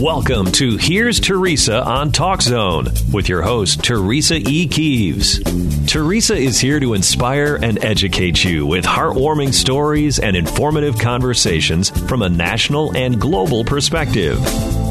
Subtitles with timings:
[0.00, 4.66] Welcome to Here's Teresa on Talk Zone with your host, Teresa E.
[4.66, 5.40] Keeves.
[5.86, 12.22] Teresa is here to inspire and educate you with heartwarming stories and informative conversations from
[12.22, 14.40] a national and global perspective.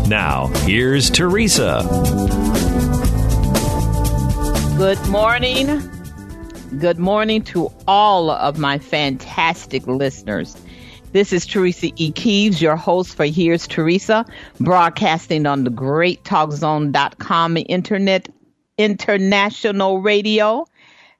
[0.08, 1.82] Now, here's Teresa.
[4.78, 5.82] Good morning.
[6.80, 10.56] Good morning to all of my fantastic listeners.
[11.14, 12.12] This is Teresa E.
[12.12, 14.26] Keeves, your host for Here's Teresa,
[14.60, 18.30] broadcasting on the greattalkzone.com internet
[18.80, 20.66] international radio.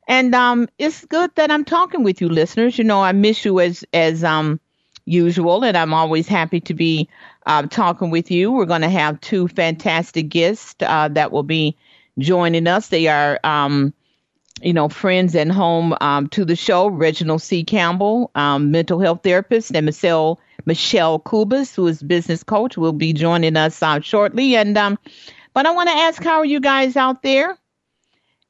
[0.08, 2.80] And um, it's good that I'm talking with you, listeners.
[2.80, 4.60] You know, I miss you as as um,
[5.06, 7.08] usual, and I'm always happy to be
[7.46, 8.52] uh, talking with you.
[8.52, 11.78] We're going to have two fantastic guests uh, that will be
[12.18, 12.88] joining us.
[12.88, 13.94] They are um,
[14.64, 17.64] you know, friends and home um, to the show, Reginald C.
[17.64, 23.12] Campbell, um, mental health therapist, and Michelle Michelle Kubas, who is business coach, will be
[23.12, 24.56] joining us uh, shortly.
[24.56, 24.98] And um,
[25.54, 27.58] but I want to ask, how are you guys out there?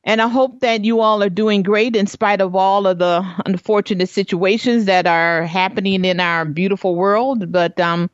[0.03, 3.25] And I hope that you all are doing great in spite of all of the
[3.45, 7.51] unfortunate situations that are happening in our beautiful world.
[7.51, 8.09] But um,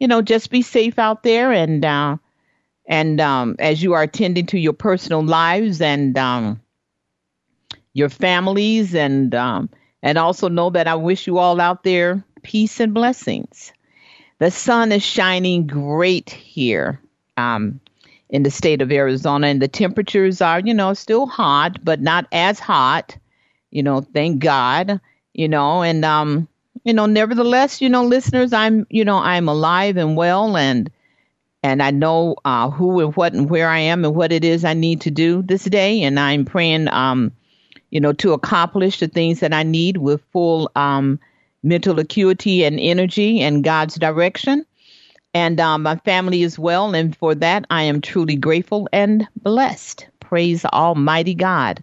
[0.00, 2.16] you know, just be safe out there, and uh,
[2.86, 6.60] and um, as you are attending to your personal lives and um,
[7.98, 9.68] your families, and um,
[10.02, 13.72] and also know that I wish you all out there peace and blessings.
[14.38, 17.00] The sun is shining great here
[17.36, 17.80] um,
[18.30, 22.26] in the state of Arizona, and the temperatures are, you know, still hot, but not
[22.32, 23.16] as hot.
[23.70, 25.00] You know, thank God.
[25.34, 26.48] You know, and um,
[26.84, 30.90] you know, nevertheless, you know, listeners, I'm, you know, I'm alive and well, and
[31.62, 34.64] and I know uh, who and what and where I am and what it is
[34.64, 37.32] I need to do this day, and I'm praying um,
[37.90, 41.18] you know, to accomplish the things that I need with full um,
[41.62, 44.64] mental acuity and energy and God's direction.
[45.34, 46.94] And um, my family as well.
[46.94, 50.06] And for that, I am truly grateful and blessed.
[50.20, 51.82] Praise Almighty God.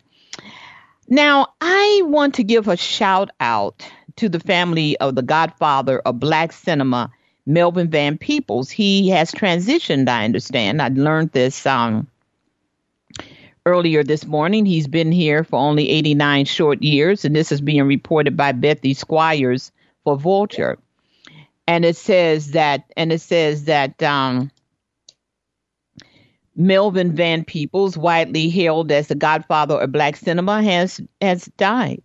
[1.07, 6.19] Now, I want to give a shout out to the family of the godfather of
[6.19, 7.11] black cinema,
[7.45, 8.71] Melvin Van Peebles.
[8.71, 10.81] He has transitioned, I understand.
[10.81, 12.07] I learned this um,
[13.65, 14.65] earlier this morning.
[14.65, 18.95] He's been here for only 89 short years, and this is being reported by Bethy
[18.95, 19.71] Squires
[20.03, 20.77] for Vulture.
[21.67, 24.51] And it says that, and it says that um,
[26.55, 32.03] Melvin Van Peebles, widely hailed as the godfather of black cinema, has has died.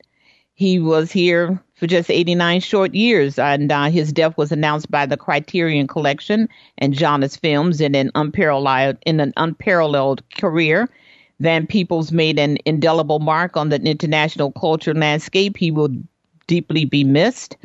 [0.54, 5.04] He was here for just 89 short years, and uh, his death was announced by
[5.04, 6.48] the Criterion Collection
[6.78, 10.88] and Janus Films in an unparalleled in an unparalleled career
[11.40, 15.56] Van Peebles made an indelible mark on the international culture landscape.
[15.56, 15.88] He will
[16.46, 17.56] deeply be missed.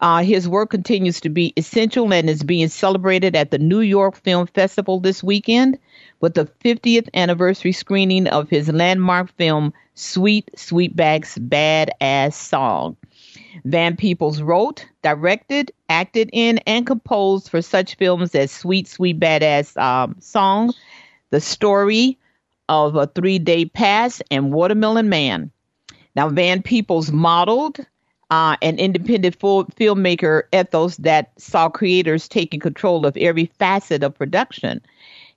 [0.00, 4.16] Uh, his work continues to be essential and is being celebrated at the New York
[4.16, 5.78] Film Festival this weekend
[6.20, 12.96] with the 50th anniversary screening of his landmark film, Sweet Sweetback's Badass Song.
[13.64, 19.76] Van Peebles wrote, directed, acted in, and composed for such films as Sweet Sweet Badass
[19.80, 20.74] um, Song,
[21.30, 22.18] The Story,
[22.68, 25.50] of a three day pass and Watermelon Man.
[26.16, 27.80] Now, Van Peebles modeled
[28.30, 34.80] uh, an independent filmmaker ethos that saw creators taking control of every facet of production.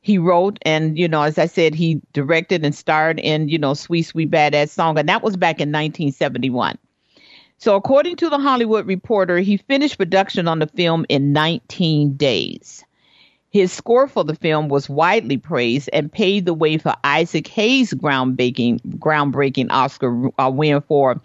[0.01, 3.73] He wrote and, you know, as I said, he directed and starred in, you know,
[3.73, 6.77] Sweet Sweet Badass Song, and that was back in 1971.
[7.59, 12.85] So, according to the Hollywood Reporter, he finished production on the film in 19 days.
[13.57, 17.91] His score for the film was widely praised and paved the way for Isaac Hayes'
[17.91, 21.19] groundbreaking, groundbreaking Oscar uh, win for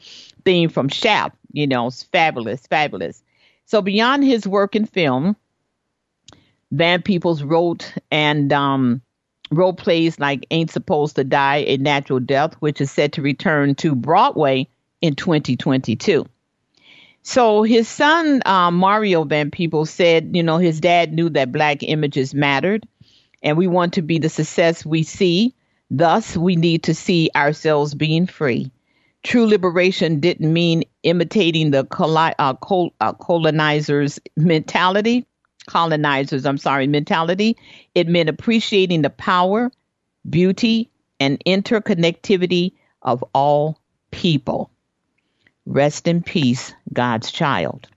[0.47, 1.37] theme from Shaft.
[1.53, 3.23] You know, it's fabulous, fabulous.
[3.67, 5.37] So beyond his work in film,
[6.71, 9.03] Van Peebles wrote and um,
[9.51, 13.75] wrote plays like Ain't Supposed to Die a Natural Death, which is set to return
[13.75, 14.67] to Broadway
[15.03, 16.25] in 2022.
[17.23, 21.83] So his son, uh, Mario Van Peebles, said, you know, his dad knew that black
[21.83, 22.87] images mattered,
[23.43, 25.55] and we want to be the success we see.
[25.91, 28.73] Thus, we need to see ourselves being free.
[29.23, 35.25] True liberation didn't mean imitating the coli- uh, col- uh, colonizers' mentality,
[35.67, 37.57] colonizers, I'm sorry, mentality.
[37.95, 39.71] It meant appreciating the power,
[40.29, 40.91] beauty,
[41.21, 42.73] and interconnectivity
[43.03, 43.79] of all
[44.11, 44.72] people.
[45.67, 47.89] Rest in peace, God's child.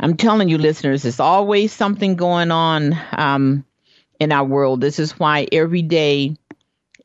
[0.00, 3.64] I'm telling you, listeners, there's always something going on um,
[4.20, 4.80] in our world.
[4.80, 6.36] This is why every day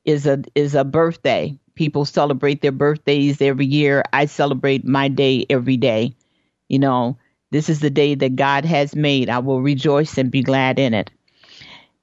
[0.06, 1.58] is a is a birthday.
[1.76, 4.04] People celebrate their birthdays every year.
[4.14, 6.16] I celebrate my day every day.
[6.68, 7.18] You know,
[7.54, 9.30] This is the day that God has made.
[9.30, 11.12] I will rejoice and be glad in it.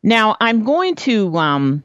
[0.01, 1.83] Now, I'm going to um,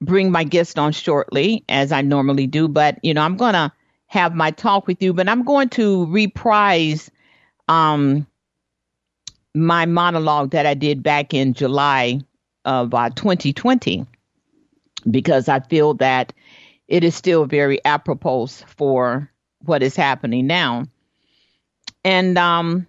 [0.00, 3.70] bring my guest on shortly, as I normally do, but, you know, I'm going to
[4.14, 7.10] have my talk with you, but I'm going to reprise
[7.66, 8.26] um,
[9.56, 12.20] my monologue that I did back in July
[12.64, 14.06] of uh, 2020
[15.10, 16.32] because I feel that
[16.86, 19.28] it is still very apropos for
[19.64, 20.84] what is happening now.
[22.04, 22.86] And um,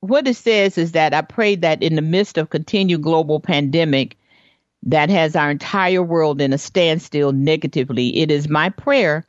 [0.00, 4.16] what it says is that I pray that in the midst of continued global pandemic
[4.82, 9.24] that has our entire world in a standstill negatively, it is my prayer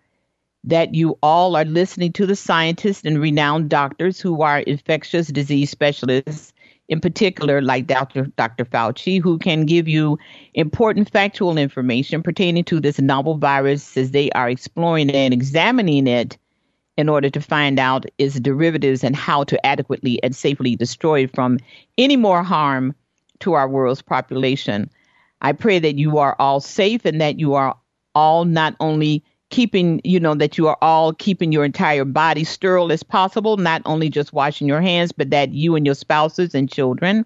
[0.63, 5.72] that you all are listening to the scientists and renowned doctors who are infectious disease
[5.72, 6.54] specialists,
[6.88, 8.28] in particular, like Dr.
[8.38, 8.66] Dr.
[8.66, 10.19] Fauci, who can give you
[10.54, 16.38] important factual information pertaining to this novel virus as they are exploring and examining it
[16.98, 21.34] in order to find out its derivatives and how to adequately and safely destroy it
[21.34, 21.57] from
[21.98, 22.94] any more harm
[23.40, 24.90] to our world's population.
[25.42, 27.75] I pray that you are all safe and that you are
[28.14, 32.92] all not only keeping, you know, that you are all keeping your entire body sterile
[32.92, 36.71] as possible, not only just washing your hands, but that you and your spouses and
[36.71, 37.25] children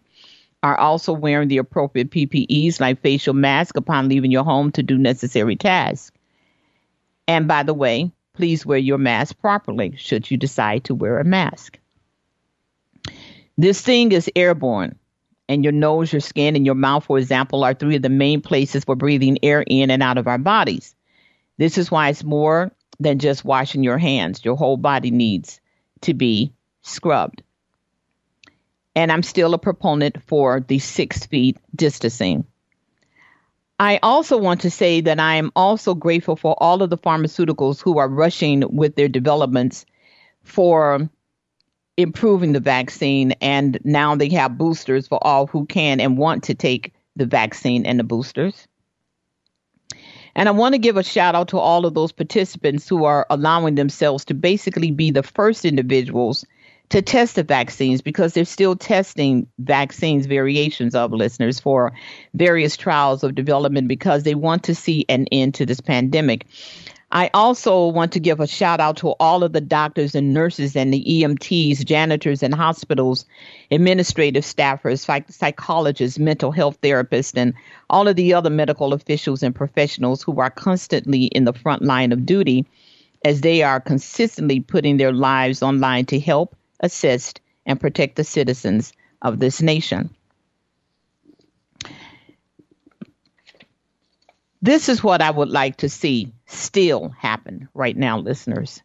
[0.63, 4.97] are also wearing the appropriate PPEs like facial mask upon leaving your home to do
[4.97, 6.11] necessary tasks.
[7.27, 11.23] And by the way, please wear your mask properly should you decide to wear a
[11.23, 11.79] mask.
[13.57, 14.97] This thing is airborne,
[15.47, 18.41] and your nose, your skin, and your mouth, for example, are three of the main
[18.41, 20.95] places for breathing air in and out of our bodies.
[21.57, 24.43] This is why it's more than just washing your hands.
[24.43, 25.59] Your whole body needs
[26.01, 27.43] to be scrubbed.
[28.95, 32.45] And I'm still a proponent for the six feet distancing.
[33.77, 37.81] I also want to say that I am also grateful for all of the pharmaceuticals
[37.81, 39.85] who are rushing with their developments
[40.43, 41.09] for
[41.97, 43.33] improving the vaccine.
[43.41, 47.85] And now they have boosters for all who can and want to take the vaccine
[47.85, 48.67] and the boosters.
[50.35, 53.25] And I want to give a shout out to all of those participants who are
[53.29, 56.45] allowing themselves to basically be the first individuals
[56.89, 61.93] to test the vaccines because they're still testing vaccines variations of listeners for
[62.33, 66.45] various trials of development because they want to see an end to this pandemic.
[67.15, 70.75] I also want to give a shout out to all of the doctors and nurses
[70.75, 73.25] and the EMTs, janitors and hospitals,
[73.71, 77.53] administrative staffers, psych- psychologists, mental health therapists, and
[77.89, 82.11] all of the other medical officials and professionals who are constantly in the front line
[82.11, 82.65] of duty
[83.23, 88.91] as they are consistently putting their lives online to help, assist, and protect the citizens
[89.21, 90.09] of this nation.
[94.65, 98.81] This is what I would like to see still happen right now, listeners.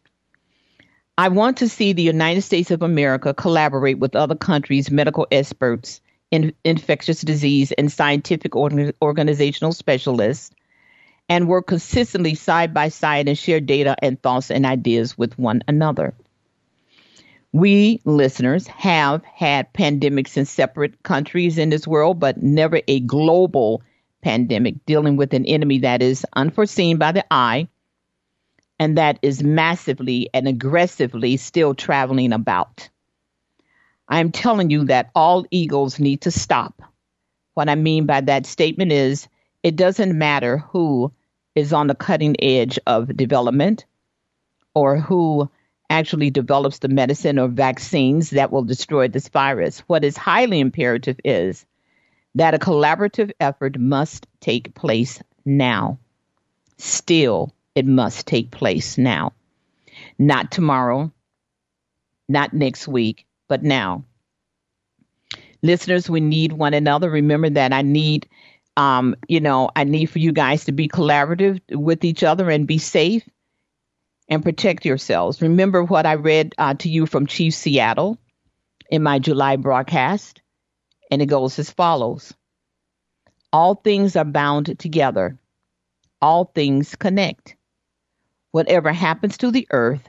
[1.17, 5.99] I want to see the United States of America collaborate with other countries' medical experts
[6.29, 10.53] in infectious disease and scientific organizational specialists
[11.27, 15.63] and work consistently side by side and share data and thoughts and ideas with one
[15.67, 16.13] another.
[17.53, 23.81] We listeners have had pandemics in separate countries in this world, but never a global
[24.21, 27.67] pandemic, dealing with an enemy that is unforeseen by the eye
[28.79, 32.89] and that is massively and aggressively still traveling about.
[34.07, 36.81] I'm telling you that all eagles need to stop.
[37.53, 39.27] What I mean by that statement is
[39.63, 41.11] it doesn't matter who
[41.53, 43.85] is on the cutting edge of development
[44.73, 45.49] or who
[45.89, 49.79] actually develops the medicine or vaccines that will destroy this virus.
[49.81, 51.65] What is highly imperative is
[52.35, 55.97] that a collaborative effort must take place now.
[56.77, 59.33] Still, it must take place now.
[60.17, 61.11] Not tomorrow,
[62.29, 64.05] not next week, but now.
[65.61, 67.09] Listeners, we need one another.
[67.09, 68.27] Remember that I need,
[68.77, 72.65] um, you know, I need for you guys to be collaborative with each other and
[72.65, 73.27] be safe
[74.27, 75.41] and protect yourselves.
[75.41, 78.17] Remember what I read uh, to you from Chief Seattle
[78.89, 80.40] in my July broadcast
[81.11, 82.33] and it goes as follows
[83.53, 85.37] All things are bound together,
[86.21, 87.55] all things connect.
[88.51, 90.07] Whatever happens to the earth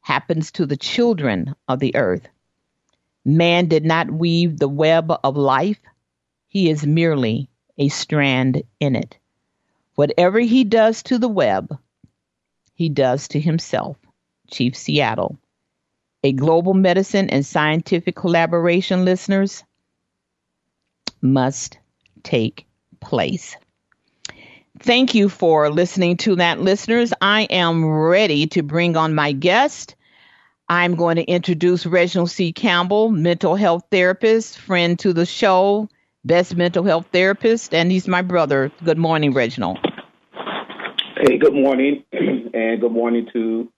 [0.00, 2.26] happens to the children of the earth.
[3.24, 5.80] Man did not weave the web of life,
[6.48, 9.18] he is merely a strand in it.
[9.94, 11.78] Whatever he does to the web,
[12.74, 13.98] he does to himself.
[14.50, 15.38] Chief Seattle.
[16.24, 19.64] A global medicine and scientific collaboration, listeners,
[21.22, 21.78] must
[22.22, 22.66] take
[23.00, 23.56] place.
[24.78, 27.12] Thank you for listening to that, listeners.
[27.20, 29.96] I am ready to bring on my guest.
[30.68, 32.52] I'm going to introduce Reginald C.
[32.52, 35.88] Campbell, mental health therapist, friend to the show,
[36.24, 38.70] best mental health therapist, and he's my brother.
[38.84, 39.78] Good morning, Reginald.
[41.16, 43.70] Hey, good morning, and good morning to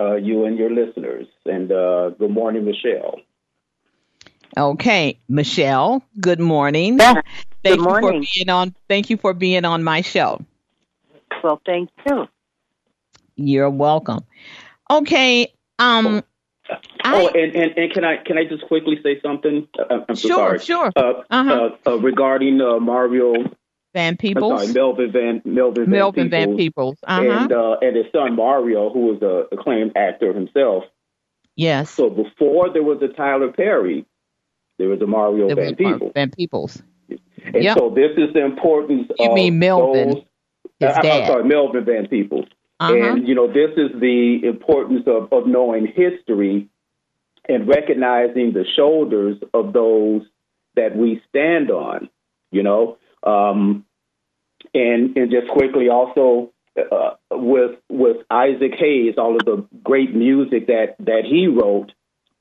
[0.00, 3.20] uh, you and your listeners, and uh, good morning, Michelle.
[4.56, 6.02] Okay, Michelle.
[6.20, 6.98] Good morning.
[6.98, 7.20] Yeah.
[7.64, 8.22] Thank good morning.
[8.22, 8.74] you for being on.
[8.88, 10.40] Thank you for being on my show.
[11.42, 12.28] Well, thank you.
[13.36, 14.24] You're welcome.
[14.90, 15.52] Okay.
[15.78, 16.22] Um.
[17.06, 19.68] Oh, I, and, and, and can I can I just quickly say something?
[19.78, 20.58] Uh, I'm so sure, sorry.
[20.60, 20.92] sure.
[20.96, 21.70] Uh, Uh-huh.
[21.86, 23.34] uh, uh, regarding uh, Mario,
[23.92, 24.60] Van I'm Peebles.
[24.62, 26.98] sorry, Melvin Van Melvin, Melvin Van Peebles, Peebles.
[27.06, 27.30] Uh huh.
[27.42, 30.84] and uh, and his son Mario, who was a acclaimed actor himself.
[31.56, 31.90] yes.
[31.90, 34.06] So before there was a Tyler Perry,
[34.78, 36.82] there was a Mario There Van Peebles, Van Peebles.
[37.08, 37.78] and Yep.
[37.78, 40.22] so this is the importance You of mean Melvin, those.
[40.80, 42.46] his Uh, I'm sorry, Melvin Van Peebles.
[42.80, 42.92] Uh-huh.
[42.94, 46.68] And, you know, this is the importance of, of knowing history
[47.48, 50.22] and recognizing the shoulders of those
[50.74, 52.08] that we stand on,
[52.50, 52.96] you know.
[53.22, 53.84] Um,
[54.74, 60.66] and, and just quickly also uh, with with Isaac Hayes, all of the great music
[60.66, 61.92] that, that he wrote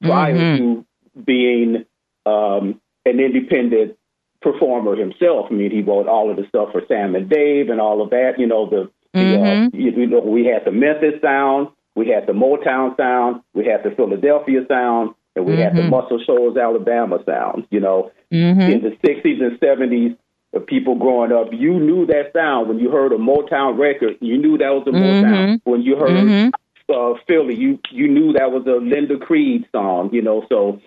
[0.02, 0.58] prior Mhm.
[0.58, 0.86] to
[1.24, 1.86] being
[2.26, 3.98] um, an independent
[4.42, 5.48] performer himself.
[5.50, 8.10] I mean, he wrote all of the stuff for Sam and Dave and all of
[8.12, 9.70] that, you know, the the, uh, Mhm.
[9.74, 13.84] you, you know, we had the Memphis sound, we had the Motown sound, we had
[13.84, 15.90] the Philadelphia sound, and we had the Mhm.
[15.92, 17.68] Muscle Shoals, Alabama sound.
[17.70, 20.16] You know, hmm in the '60s and '70s,
[20.52, 24.18] the people growing up, you knew that sound when you heard a Motown record.
[24.20, 25.60] You knew that was a Motown.
[25.66, 26.52] When you heard
[26.90, 30.10] uh, Philly, you you knew that was a Linda Creed song.
[30.12, 30.80] You know, so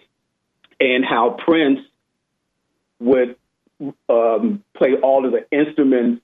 [0.80, 1.80] and how Prince
[3.00, 3.36] would
[4.08, 6.22] um, play all of the instruments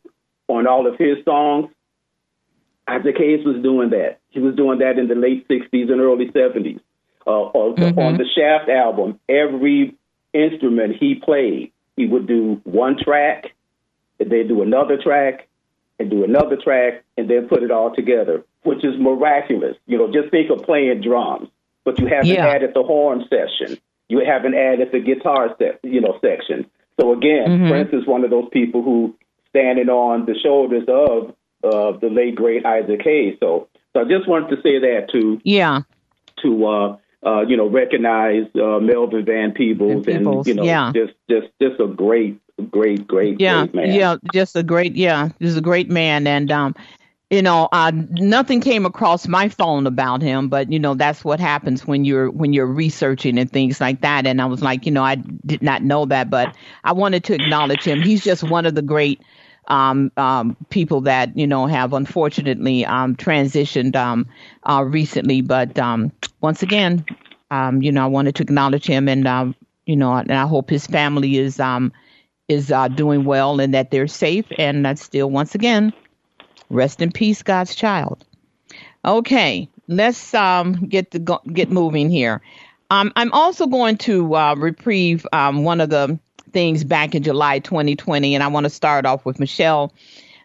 [0.48, 1.70] on all of his songs.
[2.88, 4.18] Isaac Hayes was doing that.
[4.30, 6.80] He was doing that in the late '60s and early '70s.
[7.26, 7.98] Uh, on, Mhm.
[7.98, 9.94] on the Shaft album, every
[10.32, 13.52] instrument he played, he would do one track,
[14.18, 15.46] and then do another track,
[16.00, 19.76] and do another track, and then put it all together, which is miraculous.
[19.86, 21.48] You know, just think of playing drums,
[21.84, 22.48] but you haven't Yeah.
[22.48, 23.78] added the horn section.
[24.12, 26.66] You haven't added the guitar se- you know, section.
[27.00, 27.68] So again, Mhm.
[27.70, 29.14] Prince is one of those people who
[29.48, 33.36] standing on the shoulders of uh, the late great Isaac Hayes.
[33.40, 35.80] So, so I just wanted to say that to Yeah.
[36.42, 40.64] to uh, uh, you know recognize uh, Melvin Van Peebles, Van Peebles, and you know
[40.64, 40.90] yeah.
[40.94, 42.36] just just just a great
[42.70, 43.60] great great Yeah.
[43.66, 43.94] great man.
[43.94, 44.16] Yeah.
[44.34, 44.94] Just a great.
[44.96, 45.28] Yeah.
[45.40, 46.74] Just a great man, and um,
[47.32, 51.40] you know, uh, nothing came across my phone about him, but you know, that's what
[51.40, 54.26] happens when you're when you're researching and things like that.
[54.26, 57.34] And I was like, you know, I did not know that, but I wanted to
[57.34, 58.02] acknowledge him.
[58.02, 59.22] He's just one of the great
[59.66, 64.26] um, um, people that you know have unfortunately um, transitioned um,
[64.68, 65.40] uh, recently.
[65.40, 66.12] But um,
[66.42, 67.06] once again,
[67.50, 69.54] um, you know, I wanted to acknowledge him, and um,
[69.86, 71.94] you know, and I hope his family is um,
[72.46, 74.44] is uh, doing well and that they're safe.
[74.58, 75.94] And that's still once again,
[76.72, 78.24] rest in peace, God's child.
[79.04, 82.40] Okay, let's um, get go, get moving here.
[82.90, 86.18] Um, I'm also going to uh, reprieve um, one of the
[86.52, 89.92] things back in July 2020, and I want to start off with Michelle.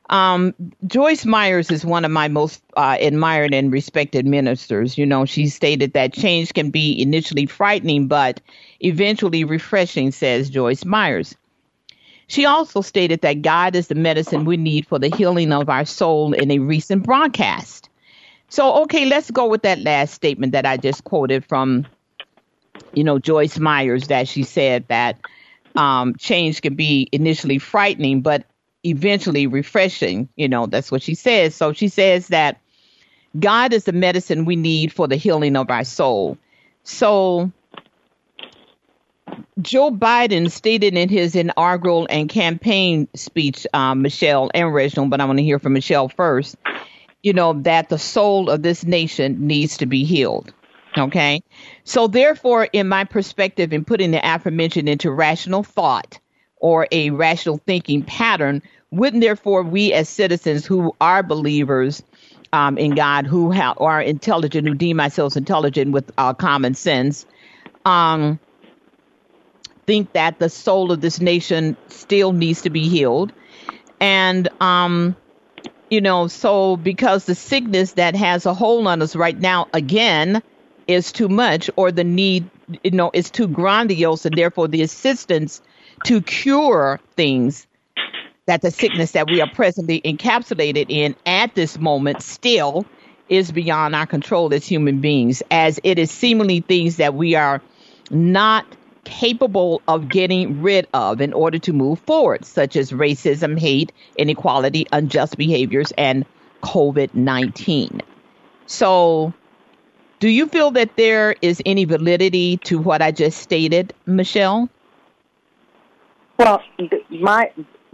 [0.09, 0.53] Um,
[0.85, 4.97] Joyce Myers is one of my most uh, admired and respected ministers.
[4.97, 8.39] You know, she stated that change can be initially frightening, but
[8.79, 11.35] eventually refreshing, says Joyce Myers.
[12.27, 15.85] She also stated that God is the medicine we need for the healing of our
[15.85, 17.89] soul in a recent broadcast.
[18.49, 21.85] So, okay, let's go with that last statement that I just quoted from,
[22.93, 25.19] you know, Joyce Myers, that she said that
[25.75, 28.45] um, change can be initially frightening, but
[28.83, 30.27] eventually refreshing.
[30.35, 31.55] You know, that's what she says.
[31.55, 32.59] So she says that
[33.39, 36.37] God is the medicine we need for the healing of our soul.
[36.83, 37.51] So
[39.61, 45.25] Joe Biden stated in his inaugural and campaign speech, um, Michelle and Reginald, but I
[45.25, 46.55] want to hear from Michelle first,
[47.23, 50.53] you know, that the soul of this nation needs to be healed.
[50.97, 51.43] Okay.
[51.83, 56.19] So, therefore, in my perspective, in putting the aforementioned into rational thought
[56.57, 62.01] or a rational thinking pattern, wouldn't therefore we as citizens who are believers
[62.53, 67.25] um, in God, who ha- are intelligent, who deem ourselves intelligent with uh, common sense,
[67.85, 68.39] um,
[69.87, 73.31] think that the soul of this nation still needs to be healed.
[73.99, 75.15] And, um,
[75.89, 80.43] you know, so because the sickness that has a hold on us right now, again,
[80.87, 82.49] is too much, or the need,
[82.83, 85.61] you know, is too grandiose, and therefore the assistance
[86.05, 87.65] to cure things
[88.45, 92.85] that the sickness that we are presently encapsulated in at this moment still
[93.27, 97.61] is beyond our control as human beings, as it is seemingly things that we are
[98.09, 98.65] not
[99.07, 104.85] capable of getting rid of in order to move forward, such as racism, hate, inequality,
[104.91, 106.25] unjust behaviors, and
[106.61, 108.01] COVID 19.
[108.65, 109.33] So,
[110.19, 114.67] do you feel that there is any validity to what I just stated, Michelle?
[116.37, 116.61] Well,
[117.09, 117.51] my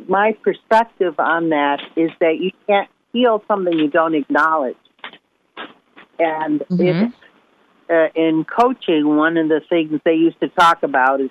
[0.07, 4.77] my perspective on that is that you can't heal something you don't acknowledge.
[6.17, 7.05] And mm-hmm.
[7.05, 7.13] it,
[7.89, 11.29] uh, in coaching, one of the things they used to talk about is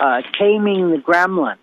[0.00, 1.56] uh, taming the gremlin.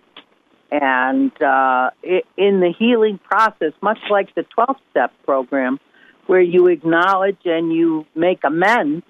[0.71, 5.79] And uh, it, in the healing process, much like the 12 step program,
[6.27, 9.03] where you acknowledge and you make amends,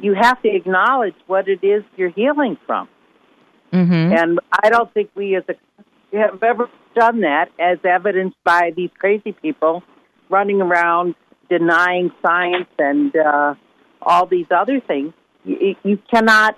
[0.00, 2.88] you have to acknowledge what it is you're healing from.
[3.72, 4.16] Mm-hmm.
[4.16, 8.90] And I don't think we as a, have ever done that, as evidenced by these
[8.98, 9.82] crazy people
[10.30, 11.14] running around
[11.48, 13.54] denying science and uh,
[14.06, 15.12] all these other things.
[15.44, 16.56] You, you cannot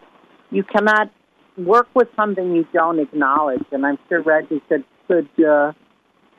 [0.50, 1.10] you cannot
[1.56, 5.72] work with something you don't acknowledge, and I'm sure Reggie could could uh,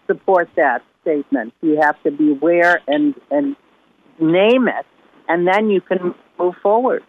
[0.07, 1.53] support that statement.
[1.61, 3.55] You have to be aware and and
[4.19, 4.85] name it,
[5.27, 7.03] and then you can move forward.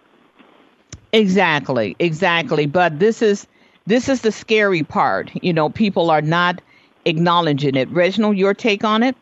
[1.13, 2.67] Exactly, exactly.
[2.67, 3.47] But this is
[3.87, 5.31] this is the scary part.
[5.43, 6.61] You know, people are not
[7.05, 7.89] acknowledging it.
[7.91, 9.17] Reginald, your take on it?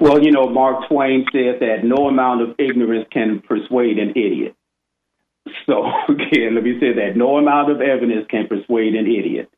[0.00, 4.54] Well, you know, Mark Twain said that no amount of ignorance can persuade an idiot.
[5.66, 9.50] So again, let me say that no amount of evidence can persuade an idiot.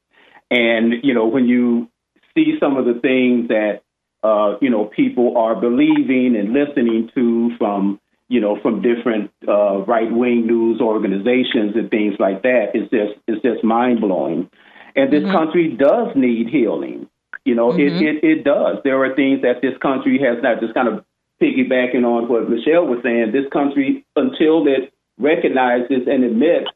[0.51, 1.89] And you know, when you
[2.35, 3.83] see some of the things that
[4.23, 9.79] uh, you know people are believing and listening to from you know from different uh,
[9.85, 14.49] right wing news organizations and things like that, it's just it's just mind blowing.
[14.97, 15.37] And this mm-hmm.
[15.37, 17.09] country does need healing.
[17.45, 17.81] You know, mm-hmm.
[17.81, 18.79] it, it, it does.
[18.85, 21.05] There are things that this country has not just kind of
[21.43, 23.33] piggybacking on what Michelle was saying.
[23.33, 26.69] This country, until it recognizes and admits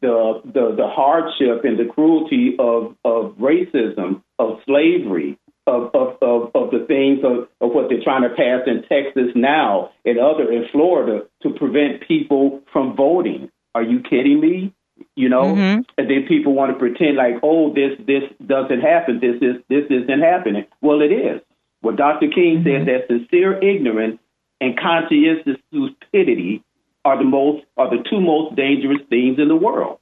[0.00, 6.50] the, the, the hardship and the cruelty of, of racism, of slavery, of, of, of,
[6.54, 10.50] of the things of, of what they're trying to pass in Texas now and other
[10.52, 13.50] in Florida to prevent people from voting.
[13.74, 14.74] Are you kidding me?
[15.14, 15.82] You know mm-hmm.
[15.98, 19.20] and then people want to pretend like oh this this doesn't happen.
[19.20, 20.66] This is this isn't happening.
[20.80, 21.40] Well it is.
[21.80, 22.68] What dr king mm-hmm.
[22.68, 24.18] said that sincere ignorance
[24.60, 26.62] and conscientious stupidity
[27.04, 29.98] are the most are the two most dangerous things in the world.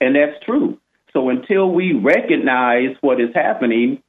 [0.00, 0.78] And that's true.
[1.12, 4.02] So until we recognize what is happening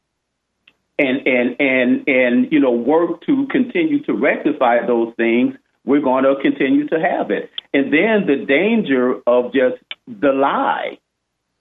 [0.99, 6.23] and and and and you know work to continue to rectify those things we're going
[6.23, 7.49] to continue to have it.
[7.73, 10.97] And then the danger of just the lie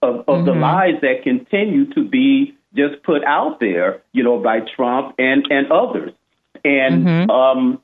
[0.01, 0.45] of, of mm-hmm.
[0.45, 5.45] the lies that continue to be just put out there, you know, by Trump and,
[5.49, 6.13] and others.
[6.63, 7.29] And, mm-hmm.
[7.29, 7.81] um,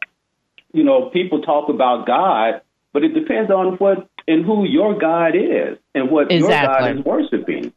[0.74, 2.62] you know, people talk about God,
[2.94, 6.88] but it depends on what and who your God is and what exactly.
[6.88, 7.74] your God is worshiping.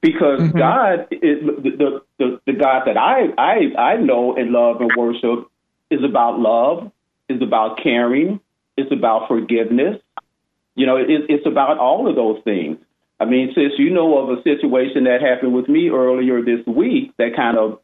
[0.00, 0.58] Because mm-hmm.
[0.58, 5.50] God, is, the, the, the God that I, I, I know and love and worship
[5.90, 6.92] is about love,
[7.28, 8.40] is about caring,
[8.76, 10.00] is about forgiveness,
[10.74, 12.78] you know, it, it's about all of those things.
[13.20, 17.12] I mean, since you know of a situation that happened with me earlier this week
[17.18, 17.78] that kind of,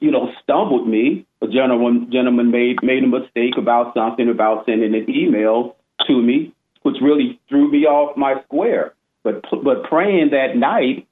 [0.00, 1.26] you know, stumbled me.
[1.42, 5.76] A gentleman gentleman made made a mistake about something about sending an email
[6.08, 8.94] to me, which really threw me off my square.
[9.22, 11.06] But but praying that night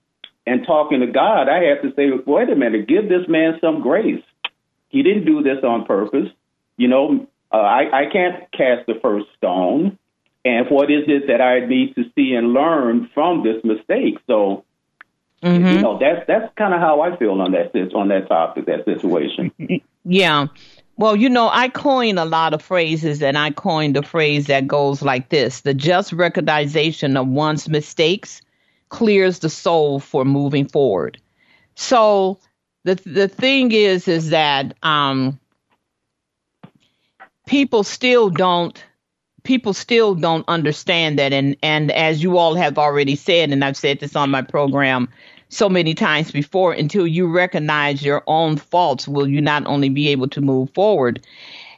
[0.47, 3.81] and talking to God, I had to say, wait a minute, give this man some
[3.81, 4.23] grace.
[4.89, 6.29] He didn't do this on purpose.
[6.77, 9.99] You know, uh, I, I can't cast the first stone
[10.47, 14.19] and what is it that I need to see and learn from this mistake?
[14.29, 14.65] So,
[15.43, 15.67] mm-hmm.
[15.67, 18.85] you know, that's that's kind of how I feel on that on that topic, that
[18.85, 19.51] situation.
[20.09, 20.47] Yeah.
[20.97, 24.69] Well, you know, I coin a lot of phrases, and I coined a phrase that
[24.69, 28.41] goes like this: "The just recognition of one's mistakes
[28.89, 31.21] clears the soul for moving forward."
[31.75, 32.39] So,
[32.85, 35.41] the the thing is, is that um,
[37.47, 38.81] people still don't
[39.47, 41.33] people still don't understand that.
[41.33, 45.09] And and as you all have already said and I've said this on my program
[45.49, 50.09] so many times before until you recognize your own faults will you not only be
[50.09, 51.25] able to move forward?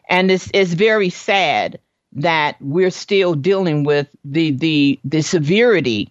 [0.09, 1.79] And it's it's very sad
[2.13, 6.09] that we're still dealing with the the the severity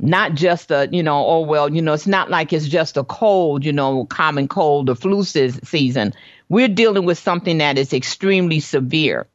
[0.00, 3.04] not just a you know oh well you know it's not like it's just a
[3.04, 6.12] cold you know common cold or flu season.
[6.50, 9.26] We're dealing with something that is extremely severe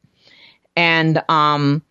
[0.76, 1.82] and um,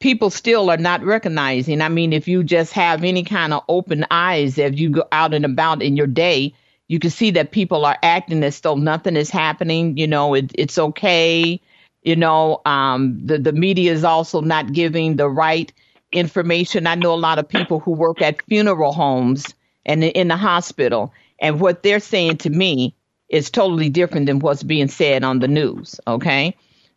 [0.00, 1.80] people still are not recognizing.
[1.80, 5.34] I mean, if you just have any kind of open eyes, if you go out
[5.34, 6.54] and about in your day,
[6.88, 9.96] you can see that people are acting as though nothing is happening.
[9.96, 11.60] You know, it, it's okay.
[12.02, 15.72] You know, um, the the media is also not giving the right
[16.12, 16.86] information.
[16.86, 21.12] I know a lot of people who work at funeral homes and in the hospital,
[21.40, 22.94] and what they're saying to me
[23.28, 25.98] is totally different than what's being said on the news.
[26.06, 26.54] Okay,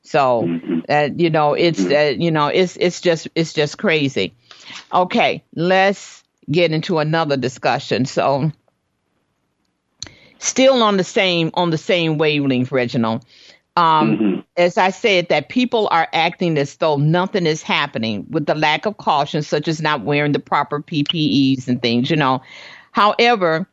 [0.09, 0.79] so mm-hmm.
[0.89, 4.33] uh, you know, it's uh, you know, it's it's just it's just crazy.
[4.91, 8.05] Okay, let's get into another discussion.
[8.05, 8.51] So
[10.39, 13.23] still on the same on the same wavelength, Reginald.
[13.77, 14.39] Um, mm-hmm.
[14.57, 18.87] As I said, that people are acting as though nothing is happening with the lack
[18.87, 22.41] of caution, such as not wearing the proper PPEs and things, you know.
[22.93, 23.69] However,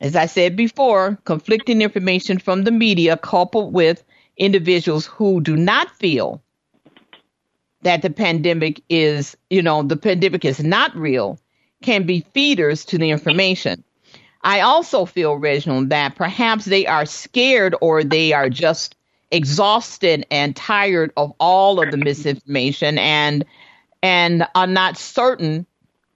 [0.00, 4.04] as I said before, conflicting information from the media coupled with
[4.36, 6.42] individuals who do not feel
[7.82, 11.38] that the pandemic is, you know, the pandemic is not real
[11.82, 13.82] can be feeders to the information.
[14.42, 18.96] I also feel, Reginald, that perhaps they are scared or they are just
[19.30, 23.44] exhausted and tired of all of the misinformation and
[24.02, 25.64] and are not certain,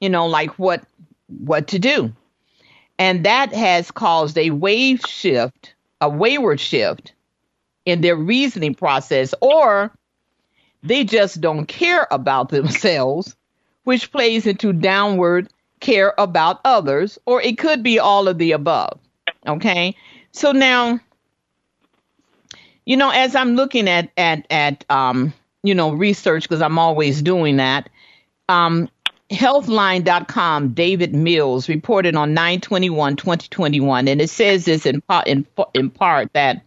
[0.00, 0.84] you know, like what
[1.28, 2.12] what to do.
[2.98, 7.12] And that has caused a wave shift, a wayward shift
[7.86, 9.96] in their reasoning process, or
[10.82, 13.34] they just don't care about themselves,
[13.84, 15.48] which plays into downward
[15.80, 18.98] care about others, or it could be all of the above.
[19.46, 19.96] Okay.
[20.32, 21.00] So now,
[22.84, 27.22] you know, as I'm looking at at at um, you know, research because I'm always
[27.22, 27.88] doing that.
[28.48, 28.88] Um,
[29.30, 35.44] Healthline.com, David Mills reported on 921 2021, and it says this in, in,
[35.74, 36.64] in part that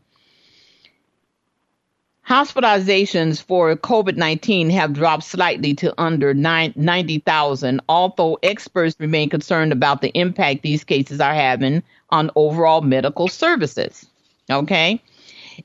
[2.29, 10.03] Hospitalizations for COVID 19 have dropped slightly to under 90,000, although experts remain concerned about
[10.03, 14.05] the impact these cases are having on overall medical services.
[14.47, 15.01] Okay.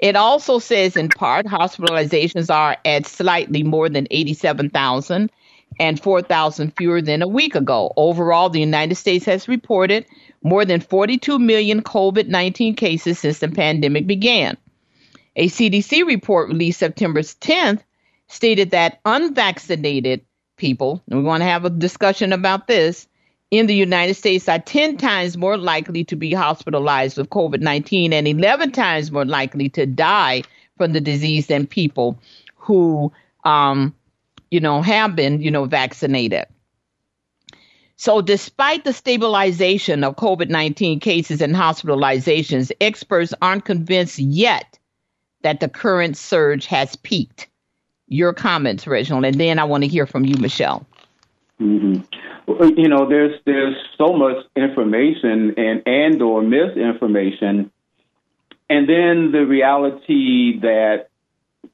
[0.00, 5.30] It also says, in part, hospitalizations are at slightly more than 87,000
[5.78, 7.92] and 4,000 fewer than a week ago.
[7.98, 10.06] Overall, the United States has reported
[10.42, 14.56] more than 42 million COVID 19 cases since the pandemic began.
[15.36, 17.82] A CDC report released September 10th
[18.28, 20.24] stated that unvaccinated
[20.56, 23.08] people, and we want to have a discussion about this,
[23.50, 28.12] in the United States are 10 times more likely to be hospitalized with COVID 19
[28.12, 30.42] and 11 times more likely to die
[30.76, 32.18] from the disease than people
[32.56, 33.12] who,
[33.44, 33.94] um,
[34.50, 36.46] you know, have been, you know, vaccinated.
[37.96, 44.78] So, despite the stabilization of COVID 19 cases and hospitalizations, experts aren't convinced yet
[45.44, 47.48] that the current surge has peaked.
[48.08, 50.84] Your comments, Reginald, and then I want to hear from you, Michelle.
[51.60, 52.78] Mm-hmm.
[52.78, 57.70] You know, there's there's so much information and and or misinformation,
[58.68, 61.08] and then the reality that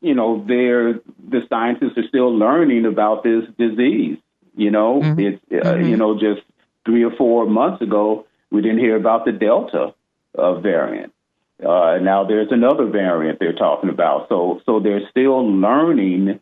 [0.01, 0.95] you know they're
[1.29, 4.19] the scientists are still learning about this disease.
[4.55, 5.21] You know, mm-hmm.
[5.21, 5.89] it's uh, mm-hmm.
[5.89, 6.43] you know just
[6.85, 9.95] three or four months ago we didn't hear about the Delta
[10.37, 11.13] uh, variant.
[11.65, 14.29] Uh, now there's another variant they're talking about.
[14.29, 16.41] So so they're still learning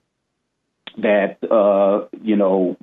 [0.98, 2.76] that uh, you know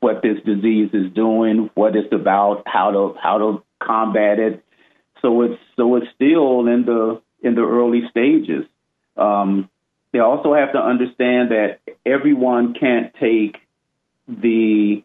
[0.00, 4.64] what this disease is doing, what it's about, how to how to combat it.
[5.20, 8.64] So it's so it's still in the in the early stages.
[9.16, 9.68] Um,
[10.12, 13.56] they also have to understand that everyone can't take
[14.28, 15.02] the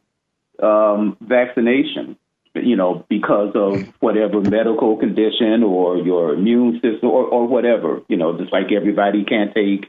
[0.62, 2.18] um, vaccination
[2.63, 8.17] you know, because of whatever medical condition or your immune system or, or whatever, you
[8.17, 9.86] know, just like everybody can't take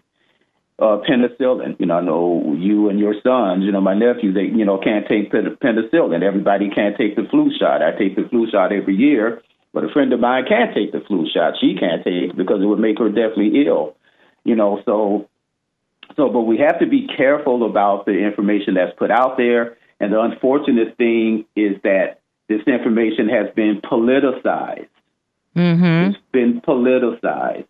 [0.79, 1.79] uh, penicillin.
[1.79, 4.79] You know, I know you and your sons, you know, my nephews, they, you know,
[4.79, 6.23] can't take penicillin.
[6.23, 7.83] Everybody can't take the flu shot.
[7.83, 11.01] I take the flu shot every year, but a friend of mine can't take the
[11.01, 11.55] flu shot.
[11.61, 13.97] She can't take it because it would make her deathly ill.
[14.45, 15.29] You know, so,
[16.17, 19.77] so, but we have to be careful about the information that's put out there.
[20.01, 22.18] And the unfortunate thing is that
[22.49, 24.89] this information has been politicized.
[25.55, 26.11] Mm-hmm.
[26.13, 27.67] It's been politicized.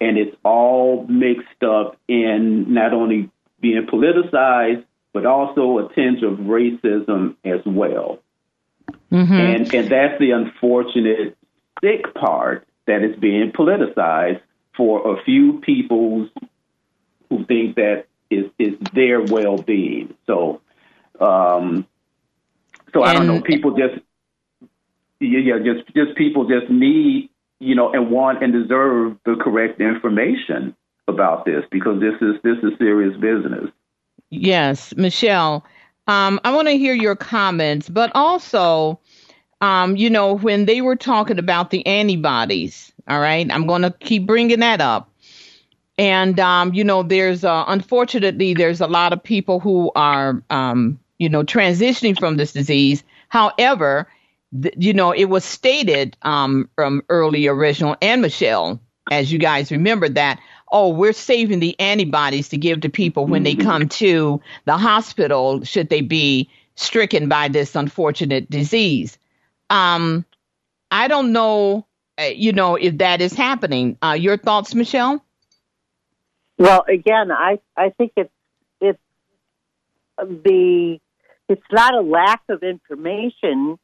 [0.00, 6.38] And it's all mixed up in not only being politicized, but also a tinge of
[6.38, 8.18] racism as well.
[9.12, 9.32] Mm-hmm.
[9.32, 11.36] And, and that's the unfortunate,
[11.80, 14.40] sick part that is being politicized
[14.76, 16.28] for a few people
[17.28, 20.14] who think that is, is their well being.
[20.26, 20.62] So,
[21.20, 21.86] um,
[22.92, 23.40] so I don't know.
[23.40, 24.02] People just
[25.22, 27.30] yeah, just just people just need
[27.60, 30.76] you know and want and deserve the correct information
[31.08, 33.70] about this because this is this is serious business.
[34.30, 35.64] Yes, Michelle.
[36.08, 38.98] Um, I want to hear your comments, but also
[39.62, 43.92] um, you know, when they were talking about the antibodies, all right, I'm going to
[43.92, 45.08] keep bringing that up.
[45.96, 50.98] And, um, you know, there's, uh, unfortunately, there's a lot of people who are, um,
[51.18, 53.04] you know, transitioning from this disease.
[53.28, 54.08] However,
[54.76, 60.08] you know, it was stated um, from early original and Michelle, as you guys remember
[60.08, 60.38] that,
[60.70, 65.62] oh, we're saving the antibodies to give to people when they come to the hospital,
[65.64, 69.18] should they be stricken by this unfortunate disease.
[69.70, 70.24] Um,
[70.90, 71.86] I don't know,
[72.18, 73.96] uh, you know, if that is happening.
[74.02, 75.24] Uh, your thoughts, Michelle?
[76.58, 78.32] Well, again, I I think it's
[78.80, 79.00] it's
[80.18, 81.00] the
[81.48, 83.78] it's not a lack of information.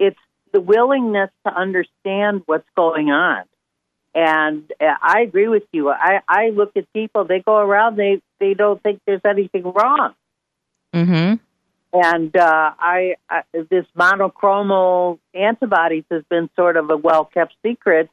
[0.00, 0.18] It's
[0.52, 3.44] the willingness to understand what's going on.
[4.12, 5.88] And uh, I agree with you.
[5.90, 10.14] I, I look at people, they go around, they, they don't think there's anything wrong.
[10.92, 11.34] Mm-hmm.
[11.92, 18.08] And uh, I, I this monoclonal antibodies has been sort of a well kept secret.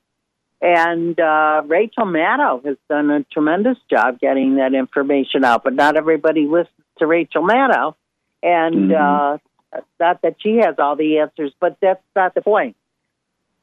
[0.59, 5.95] And uh, Rachel Maddow has done a tremendous job getting that information out, but not
[5.95, 7.93] everybody listens to Rachel Maddow.
[8.41, 9.35] And mm-hmm.
[9.35, 9.37] uh,
[9.99, 12.75] not that she has all the answers, but that's not the point.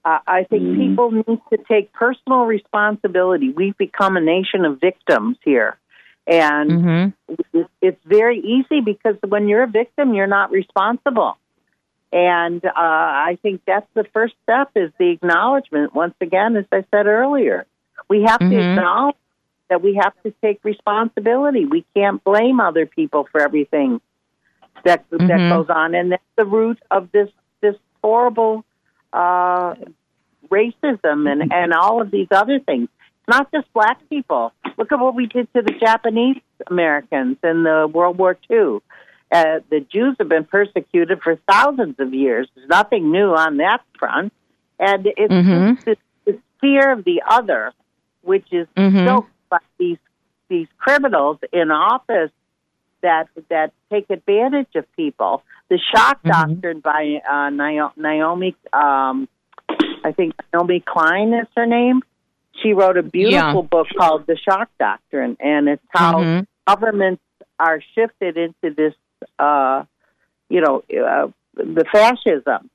[0.04, 0.90] Uh, I think mm-hmm.
[0.90, 3.50] people need to take personal responsibility.
[3.50, 5.78] We've become a nation of victims here.
[6.26, 7.62] And mm-hmm.
[7.80, 11.38] it's very easy because when you're a victim, you're not responsible.
[12.12, 15.94] And uh, I think that's the first step is the acknowledgement.
[15.94, 17.66] Once again, as I said earlier,
[18.08, 18.50] we have mm-hmm.
[18.50, 19.16] to acknowledge
[19.68, 21.64] that we have to take responsibility.
[21.64, 24.00] We can't blame other people for everything
[24.84, 25.48] that that mm-hmm.
[25.48, 27.28] goes on, and that's the root of this
[27.60, 28.64] this horrible
[29.12, 29.74] uh,
[30.50, 32.88] racism and and all of these other things.
[33.26, 34.52] It's not just black people.
[34.76, 38.80] Look at what we did to the Japanese Americans in the World War II.
[39.32, 42.48] Uh, the Jews have been persecuted for thousands of years.
[42.54, 44.32] There's nothing new on that front,
[44.78, 45.82] and it's mm-hmm.
[45.84, 47.72] this, this, fear of the other,
[48.22, 49.06] which is mm-hmm.
[49.06, 49.98] so by these
[50.48, 52.30] these criminals in office
[53.04, 55.42] that that take advantage of people.
[55.68, 56.52] The shock mm-hmm.
[56.54, 59.28] doctrine by uh, Naomi, um,
[60.04, 62.02] I think Naomi Klein is her name.
[62.62, 63.68] She wrote a beautiful yeah.
[63.68, 66.44] book called The Shock Doctrine, and it's how mm-hmm.
[66.72, 67.22] governments
[67.58, 68.94] are shifted into this,
[69.38, 69.84] uh,
[70.48, 72.70] you know, uh, the fascism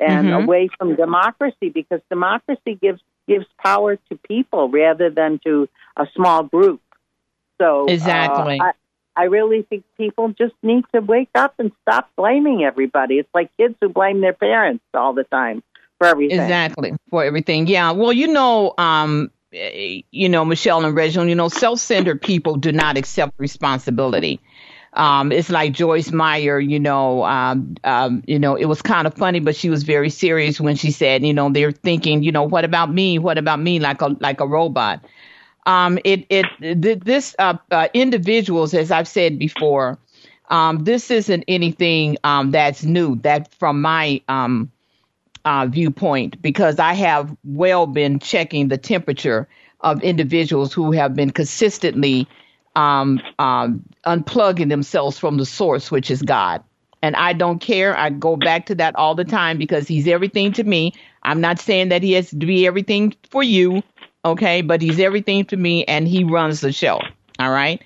[0.00, 0.44] and mm-hmm.
[0.44, 6.42] away from democracy because democracy gives gives power to people rather than to a small
[6.42, 6.80] group.
[7.60, 8.72] So exactly, uh, I
[9.24, 13.18] really think people just need to wake up and stop blaming everybody.
[13.18, 15.62] It's like kids who blame their parents all the time
[15.98, 16.40] for everything.
[16.40, 17.66] Exactly for everything.
[17.66, 17.92] Yeah.
[17.92, 22.96] Well, you know, um, you know, Michelle and Reginald, you know, self-centered people do not
[22.96, 24.40] accept responsibility.
[24.94, 29.14] Um, it's like Joyce Meyer, you know, um, um, you know, it was kind of
[29.14, 32.42] funny, but she was very serious when she said, you know, they're thinking, you know,
[32.42, 33.18] what about me?
[33.18, 33.78] What about me?
[33.78, 35.04] Like a like a robot
[35.66, 39.98] um, it it th- this uh, uh, individuals, as I've said before,
[40.50, 43.16] um, this isn't anything um, that's new.
[43.16, 44.70] That from my um,
[45.44, 49.48] uh, viewpoint, because I have well been checking the temperature
[49.80, 52.28] of individuals who have been consistently
[52.74, 56.62] um, um, unplugging themselves from the source, which is God.
[57.04, 57.96] And I don't care.
[57.98, 60.92] I go back to that all the time because He's everything to me.
[61.24, 63.82] I'm not saying that He has to be everything for you
[64.24, 64.62] okay?
[64.62, 67.00] But he's everything to me and he runs the show,
[67.38, 67.82] all right?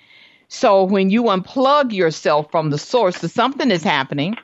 [0.49, 4.37] So when you unplug yourself from the source, so something is happening.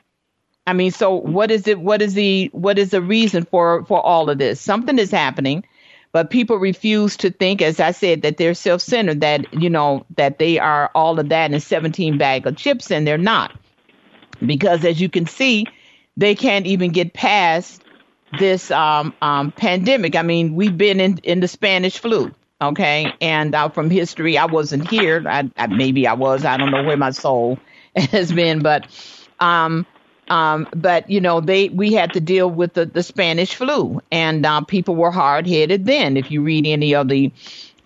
[0.65, 1.79] I mean, so what is it?
[1.79, 4.61] What is the what is the reason for for all of this?
[4.61, 5.65] Something is happening,
[6.13, 9.19] but people refuse to think, as I said, that they're self-centered.
[9.19, 12.91] That you know that they are all of that in a 17 bag of chips,
[12.91, 13.51] and they're not,
[14.45, 15.65] because as you can see,
[16.15, 17.82] they can't even get past
[18.39, 20.15] this um, um, pandemic.
[20.15, 23.13] I mean, we've been in, in the Spanish flu, okay?
[23.21, 25.23] And uh, from history, I wasn't here.
[25.27, 26.45] I, I, maybe I was.
[26.45, 27.59] I don't know where my soul
[27.95, 28.87] has been, but
[29.39, 29.85] um,
[30.29, 34.45] um, but you know, they we had to deal with the, the Spanish flu, and
[34.45, 36.17] uh, people were hard headed then.
[36.17, 37.31] If you read any of the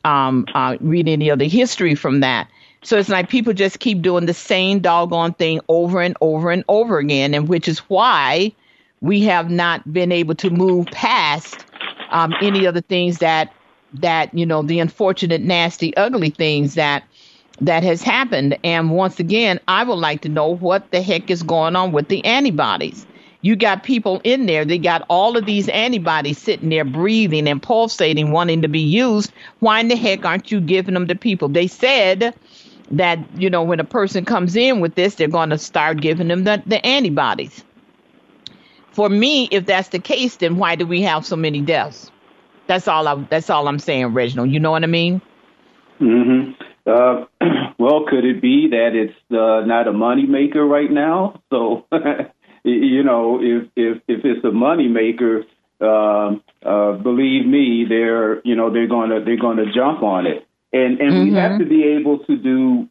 [0.06, 2.48] um, uh, read any of the history from that.
[2.84, 6.64] So it's like people just keep doing the same doggone thing over and over and
[6.70, 8.54] over again, and which is why
[9.02, 11.66] we have not been able to move past
[12.12, 13.54] um, any of the things that
[13.94, 17.04] that you know the unfortunate, nasty, ugly things that
[17.62, 18.58] that has happened.
[18.64, 22.08] And once again, I would like to know what the heck is going on with
[22.08, 23.06] the antibodies.
[23.42, 27.62] You got people in there, they got all of these antibodies sitting there breathing and
[27.62, 29.32] pulsating, wanting to be used.
[29.60, 31.48] Why in the heck aren't you giving them to people?
[31.48, 32.34] They said
[32.92, 36.28] that, you know, when a person comes in with this, they're going to start giving
[36.28, 37.64] them the, the antibodies.
[38.98, 42.10] For me, if that's the case, then why do we have so many deaths?
[42.66, 43.08] That's all.
[43.08, 44.50] I, that's all I'm saying, Reginald.
[44.50, 45.22] You know what I mean?
[46.00, 46.54] hmm
[46.88, 47.26] Uh,
[47.78, 51.44] well, could it be that it's uh, not a money maker right now?
[51.52, 51.86] So,
[52.64, 55.44] you know, if if if it's a money maker,
[55.80, 56.30] uh,
[56.66, 61.12] uh, believe me, they're you know they're gonna they're gonna jump on it, and and
[61.12, 61.24] mm-hmm.
[61.26, 62.90] we have to be able to do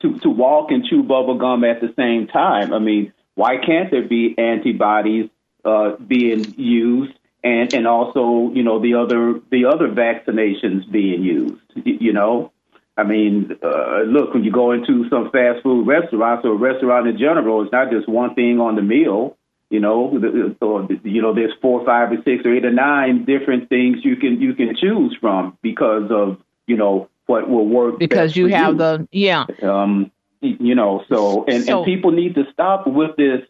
[0.00, 2.72] to to walk and chew bubble gum at the same time.
[2.72, 5.28] I mean, why can't there be antibodies
[5.64, 7.14] uh, being used?
[7.42, 11.60] And, and also, you know, the other the other vaccinations being used.
[11.84, 12.52] You know,
[12.96, 17.06] I mean, uh, look, when you go into some fast food restaurants or a restaurant
[17.06, 19.36] in general, it's not just one thing on the meal.
[19.70, 23.68] You know, or, you know, there's four, five, or six, or eight, or nine different
[23.68, 27.98] things you can you can choose from because of you know what will work.
[27.98, 28.78] Because you have you.
[28.78, 29.46] the yeah.
[29.62, 33.40] Um, you know, so and so, and people need to stop with this.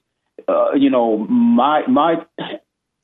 [0.49, 2.15] Uh, you know, my my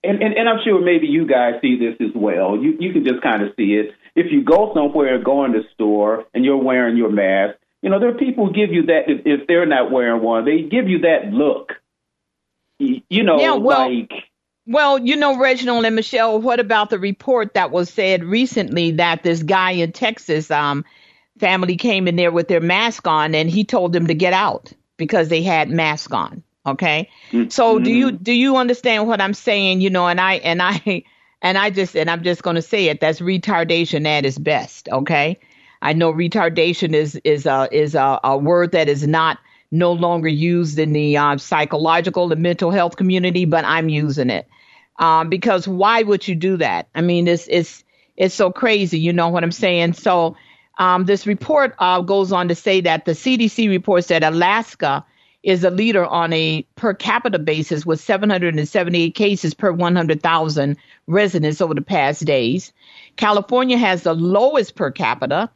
[0.03, 2.57] and, and, and I'm sure maybe you guys see this as well.
[2.57, 3.93] You you can just kind of see it.
[4.17, 8.01] If you go somewhere, go in the store, and you're wearing your mask, you know
[8.01, 10.89] there are people who give you that if, if they're not wearing one, they give
[10.89, 11.73] you that look.
[12.79, 14.11] You know, yeah, well, like.
[14.67, 19.23] Well, you know, Reginald and Michelle, what about the report that was said recently that
[19.23, 20.85] this guy in Texas, um,
[21.39, 24.73] family came in there with their mask on, and he told them to get out
[24.97, 26.43] because they had mask on.
[26.67, 27.09] Okay.
[27.31, 27.49] Mm-hmm.
[27.49, 29.81] So do you do you understand what I'm saying?
[29.81, 31.05] You know, and I and I
[31.43, 33.01] and I just and I'm just going to say it.
[33.01, 34.89] That's retardation at its best.
[34.91, 35.39] Okay.
[35.83, 39.39] I know retardation is is a is a, a word that is not
[39.71, 44.49] no longer used in the uh, psychological and mental health community, but I'm using it
[45.01, 46.89] um, because why would you do that?
[46.95, 47.83] I mean, it's it's
[48.17, 48.99] it's so crazy.
[49.01, 49.95] You know what I'm saying?
[49.95, 50.37] So
[50.79, 55.05] um, this report uh, goes on to say that the CDC reports that Alaska
[55.43, 60.77] is a leader on a per capita basis with 778 cases per 100,000
[61.07, 62.73] residents over the past days.
[63.17, 65.51] California has the lowest per capita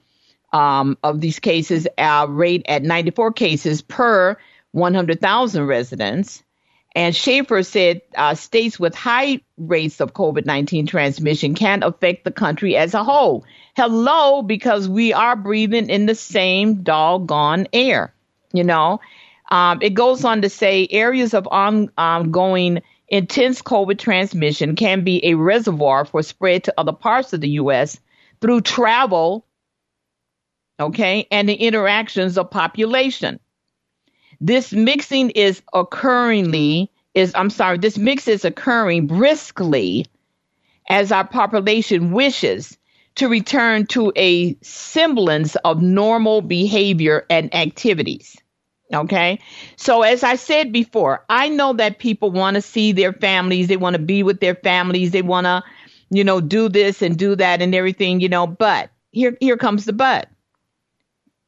[0.52, 4.36] um, of these cases uh, rate at 94 cases per
[4.72, 6.42] 100,000 residents.
[6.96, 12.30] And Schaefer said uh, states with high rates of COVID 19 transmission can affect the
[12.30, 13.44] country as a whole.
[13.76, 18.14] Hello, because we are breathing in the same doggone air,
[18.52, 19.00] you know.
[19.50, 25.24] Um, it goes on to say areas of on, ongoing intense COVID transmission can be
[25.24, 28.00] a reservoir for spread to other parts of the U.S.
[28.40, 29.46] through travel,
[30.80, 33.38] okay, and the interactions of population.
[34.40, 40.06] This mixing is occurringly is I'm sorry, this mix is occurring briskly
[40.88, 42.76] as our population wishes
[43.14, 48.36] to return to a semblance of normal behavior and activities.
[48.92, 49.38] Okay.
[49.76, 53.68] So as I said before, I know that people want to see their families.
[53.68, 55.10] They want to be with their families.
[55.10, 55.62] They want to,
[56.10, 59.84] you know, do this and do that and everything, you know, but here, here comes
[59.86, 60.28] the but.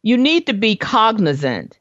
[0.02, 1.78] You need to be cognizant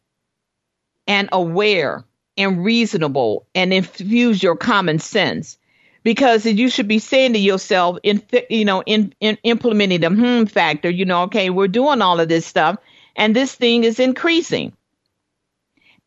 [1.08, 2.04] and aware
[2.38, 5.58] and reasonable and infuse your common sense
[6.04, 10.44] because you should be saying to yourself in you know in, in implementing the hmm
[10.46, 12.78] factor you know okay we're doing all of this stuff
[13.16, 14.74] and this thing is increasing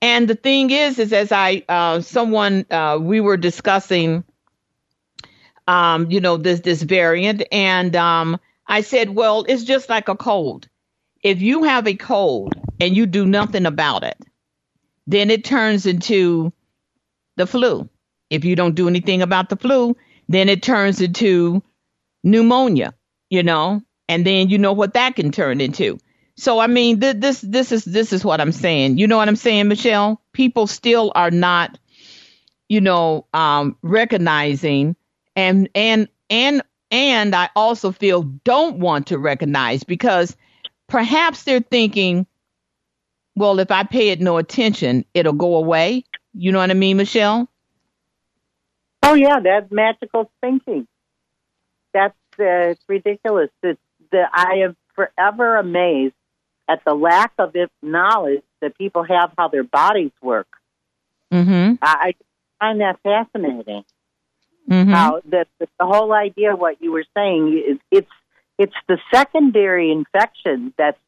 [0.01, 4.25] and the thing is, is as I, uh, someone, uh, we were discussing,
[5.67, 7.43] um, you know, this, this variant.
[7.53, 10.69] And, um, I said, well, it's just like a cold.
[11.23, 14.19] If you have a cold and you do nothing about it,
[15.07, 16.53] then it turns into
[17.37, 17.89] the flu.
[18.31, 19.97] If you don't do anything about the flu,
[20.29, 21.63] then it turns into
[22.23, 22.95] pneumonia,
[23.31, 25.99] you know, and then you know what that can turn into.
[26.39, 28.97] So I mean, th- this this is this is what I'm saying.
[28.97, 30.23] You know what I'm saying, Michelle?
[30.33, 31.77] People still are not,
[32.69, 34.95] you know, um, recognizing
[35.35, 40.37] and and and and I also feel don't want to recognize because
[40.87, 42.25] perhaps they're thinking,
[43.35, 46.05] well, if I pay it no attention, it'll go away.
[46.35, 47.49] You know what I mean, Michelle?
[49.03, 50.87] Oh yeah, that's magical thinking.
[51.93, 53.51] That's uh, ridiculous.
[53.65, 53.81] It's
[54.13, 56.15] the I am forever amazed
[56.69, 60.49] at the lack of knowledge that people have how their bodies work.
[61.33, 61.75] Mm-hmm.
[61.83, 62.15] I,
[62.59, 63.85] find that fascinating.
[64.69, 64.91] Mm-hmm.
[64.93, 68.11] How the, the whole idea, what you were saying, is it's
[68.59, 70.99] it's the secondary infection that's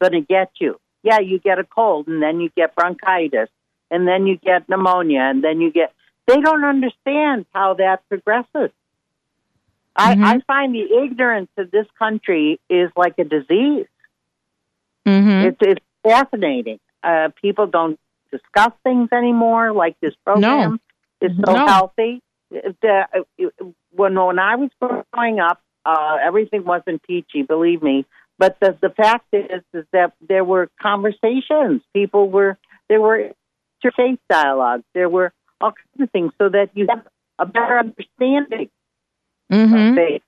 [0.00, 0.78] going to get you.
[1.02, 3.48] Yeah, you get a cold, and then you get bronchitis,
[3.90, 5.92] and then you get pneumonia, and then you get.
[6.26, 8.70] They don't understand how that progresses.
[9.98, 10.24] Mm-hmm.
[10.24, 13.86] I, I find the ignorance of this country is like a disease.
[15.06, 15.48] Mm-hmm.
[15.48, 16.78] It's, it's fascinating.
[17.02, 17.98] Uh, people don't
[18.30, 20.80] discuss things anymore like this program
[21.20, 21.28] no.
[21.28, 21.66] is so no.
[21.66, 22.22] healthy.
[22.50, 23.06] the
[23.94, 27.42] when when I was growing up, uh, everything wasn't peachy.
[27.42, 28.06] Believe me.
[28.38, 31.82] But the the fact is, is that there were conversations.
[31.94, 33.30] People were there were
[33.84, 34.84] interfaith dialogues.
[34.94, 37.06] There were all kinds of things, so that you have
[37.38, 38.70] a better understanding
[39.50, 39.74] mm-hmm.
[39.74, 40.22] of faith.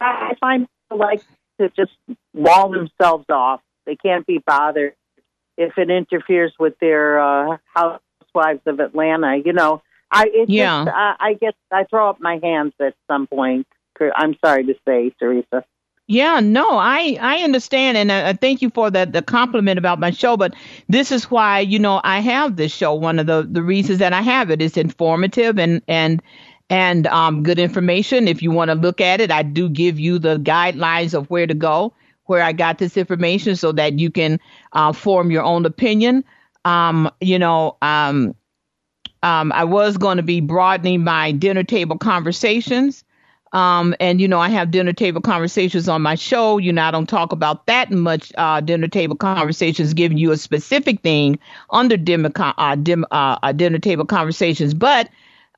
[0.00, 1.22] I find people like
[1.60, 1.92] to just
[2.32, 3.60] wall themselves off.
[3.86, 4.94] They can't be bothered
[5.56, 9.36] if it interferes with their uh, housewives of Atlanta.
[9.44, 10.84] You know, I it's yeah.
[10.84, 13.66] Just, I, I guess I throw up my hands at some point.
[14.16, 15.64] I'm sorry to say, Teresa.
[16.06, 19.98] Yeah, no, I I understand, and I, I thank you for the the compliment about
[19.98, 20.36] my show.
[20.36, 20.54] But
[20.88, 22.92] this is why you know I have this show.
[22.94, 26.22] One of the the reasons that I have it is informative and and
[26.68, 28.28] and um, good information.
[28.28, 31.46] If you want to look at it, I do give you the guidelines of where
[31.46, 31.94] to go,
[32.26, 34.40] where I got this information, so that you can
[34.72, 36.24] uh, form your own opinion.
[36.64, 38.34] Um, you know, um,
[39.22, 43.04] um, I was going to be broadening my dinner table conversations.
[43.52, 46.58] Um, and you know, I have dinner table conversations on my show.
[46.58, 50.36] You know, I don't talk about that much uh, dinner table conversations, giving you a
[50.36, 51.38] specific thing
[51.70, 54.74] under dim, uh, dim, uh, uh, dinner table conversations.
[54.74, 55.08] But,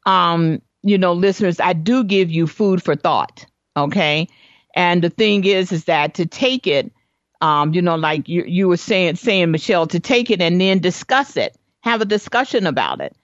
[0.05, 3.47] um, you know, listeners, I do give you food for thought.
[3.79, 4.29] Okay.
[4.77, 6.93] And the thing is, is that to take it,
[7.41, 10.79] um, you know, like you, you were saying, saying, Michelle, to take it and then
[10.81, 13.17] discuss it, have a discussion about it.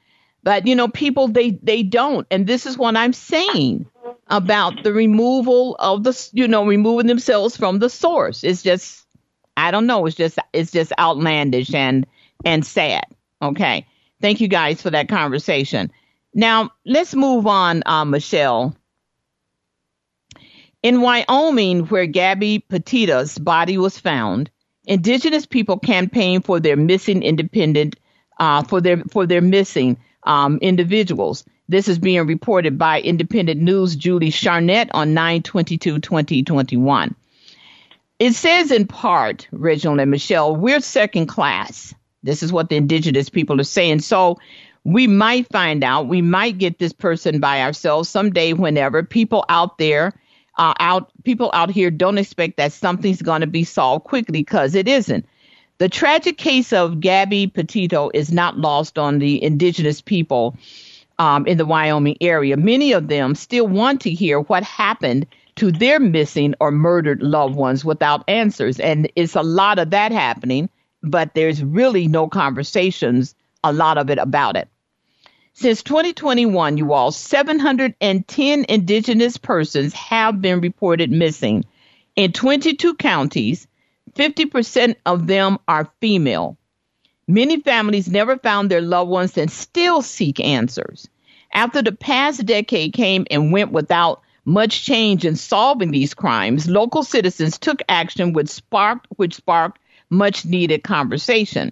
[0.42, 2.26] But, you know, people, they, they don't.
[2.30, 3.86] And this is what I'm saying
[4.28, 8.42] about the removal of the, you know, removing themselves from the source.
[8.42, 9.07] It's just,
[9.57, 10.07] I don't know.
[10.07, 12.07] It's just, it's just outlandish and,
[12.44, 13.05] and sad.
[13.40, 13.86] Okay.
[14.20, 15.92] Thank you guys for that conversation.
[16.34, 18.74] Now let's move on, uh, Michelle.
[20.83, 24.51] In Wyoming, where Gabby Petito's body was found,
[24.85, 27.97] indigenous people campaigned for their missing independent,
[28.41, 31.45] uh, for their, for their missing, um, individuals.
[31.68, 37.14] This is being reported by Independent News Julie Charnett on 922 2021.
[38.18, 41.95] It says in part, Reginald and Michelle, we're second class.
[42.22, 44.01] This is what the indigenous people are saying.
[44.01, 44.39] So
[44.85, 49.78] we might find out, we might get this person by ourselves someday, whenever people out
[49.78, 50.12] there,
[50.59, 54.74] uh, out people out here don't expect that something's going to be solved quickly because
[54.74, 55.26] it isn't.
[55.78, 60.57] The tragic case of Gabby Petito is not lost on the indigenous people
[61.18, 62.57] um, in the Wyoming area.
[62.57, 65.26] Many of them still want to hear what happened
[65.57, 68.80] to their missing or murdered loved ones without answers.
[68.80, 70.68] And it's a lot of that happening,
[71.03, 73.34] but there's really no conversations,
[73.64, 74.68] a lot of it about it.
[75.62, 81.64] Since 2021, you all, 710 indigenous persons have been reported missing
[82.16, 83.68] in 22 counties
[84.16, 86.56] 50% of them are female.
[87.28, 91.08] Many families never found their loved ones and still seek answers.
[91.54, 97.04] After the past decade came and went without much change in solving these crimes, local
[97.04, 99.78] citizens took action which sparked, which sparked
[100.10, 101.70] much needed conversation.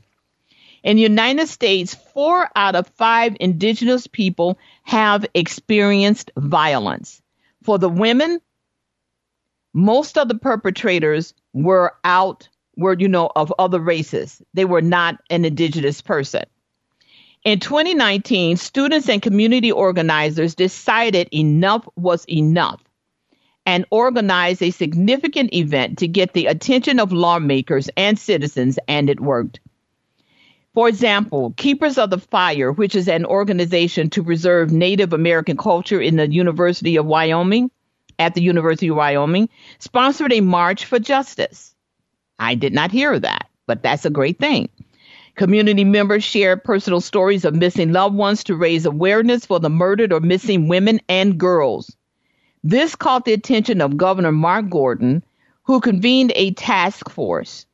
[0.82, 7.20] In the United States, four out of five indigenous people have experienced violence.
[7.62, 8.40] For the women,
[9.74, 14.40] most of the perpetrators were out, were, you know, of other races.
[14.54, 16.44] They were not an indigenous person.
[17.44, 22.82] In 2019, students and community organizers decided enough was enough
[23.66, 29.20] and organized a significant event to get the attention of lawmakers and citizens, and it
[29.20, 29.60] worked.
[30.72, 36.00] For example, Keepers of the Fire, which is an organization to preserve Native American culture
[36.00, 37.72] in the University of Wyoming,
[38.20, 39.48] at the University of Wyoming,
[39.80, 41.74] sponsored a March for Justice.
[42.38, 44.68] I did not hear that, but that's a great thing.
[45.34, 50.12] Community members shared personal stories of missing loved ones to raise awareness for the murdered
[50.12, 51.96] or missing women and girls.
[52.62, 55.24] This caught the attention of Governor Mark Gordon,
[55.64, 57.66] who convened a task force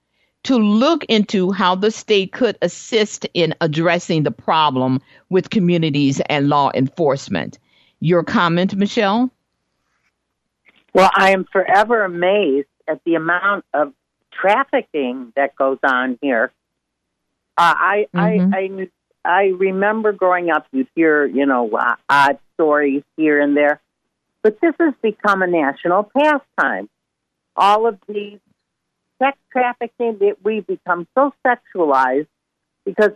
[0.46, 6.48] to look into how the state could assist in addressing the problem with communities and
[6.48, 7.58] law enforcement.
[7.98, 9.30] Your comment, Michelle?
[10.94, 13.92] Well, I am forever amazed at the amount of
[14.32, 16.52] trafficking that goes on here.
[17.58, 18.54] Uh, I, mm-hmm.
[18.54, 18.88] I, I,
[19.24, 23.80] I remember growing up, you'd hear, you know, uh, odd stories here and there,
[24.42, 26.88] but this has become a national pastime.
[27.56, 28.38] All of these
[29.18, 32.28] sex trafficking, it, we become so sexualized
[32.84, 33.12] because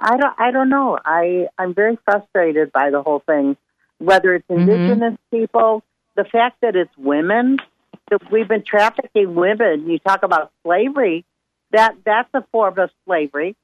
[0.00, 0.98] I don't, I don't know.
[1.04, 3.56] I, I'm very frustrated by the whole thing.
[3.98, 4.70] Whether it's mm-hmm.
[4.70, 5.36] indigenous mm-hmm.
[5.36, 5.82] people,
[6.16, 7.58] the fact that it's women,
[8.10, 9.88] that we've been trafficking women.
[9.88, 11.24] You talk about slavery,
[11.72, 13.56] that that's a form of slavery,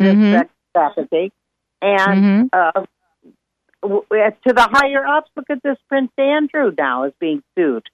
[0.00, 0.32] mm-hmm.
[0.32, 1.30] sex trafficking,
[1.80, 2.86] and mm-hmm.
[3.88, 5.30] uh, to the higher ups.
[5.36, 7.84] Look at this Prince Andrew now is being sued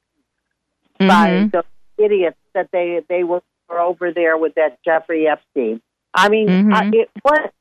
[1.01, 1.09] mm-hmm.
[1.09, 1.65] by the
[2.03, 5.81] idiots that they they were over there with that Jeffrey Epstein.
[6.15, 6.73] I mean, mm-hmm.
[6.73, 7.53] uh, it, what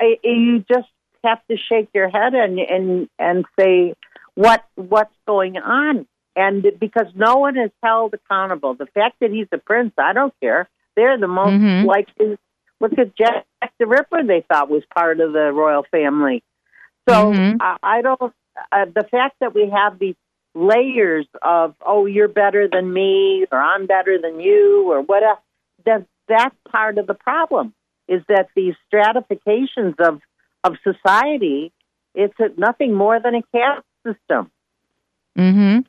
[0.00, 0.88] it, you just
[1.24, 3.94] have to shake your head and and and say
[4.34, 8.74] what what's going on, and because no one is held accountable.
[8.74, 10.68] The fact that he's a prince, I don't care.
[10.94, 11.86] They're the most mm-hmm.
[11.86, 12.38] likely.
[12.80, 13.46] Look at Jack
[13.78, 14.22] the Ripper.
[14.26, 16.42] They thought was part of the royal family.
[17.08, 17.56] So mm-hmm.
[17.60, 18.32] I, I don't.
[18.72, 20.14] Uh, the fact that we have these
[20.56, 26.06] layers of oh you're better than me or I'm better than you or what whatever
[26.28, 27.74] that part of the problem
[28.08, 30.20] is that these stratifications of
[30.64, 31.72] of society
[32.14, 34.50] it's nothing more than a caste system.
[35.36, 35.84] Mhm.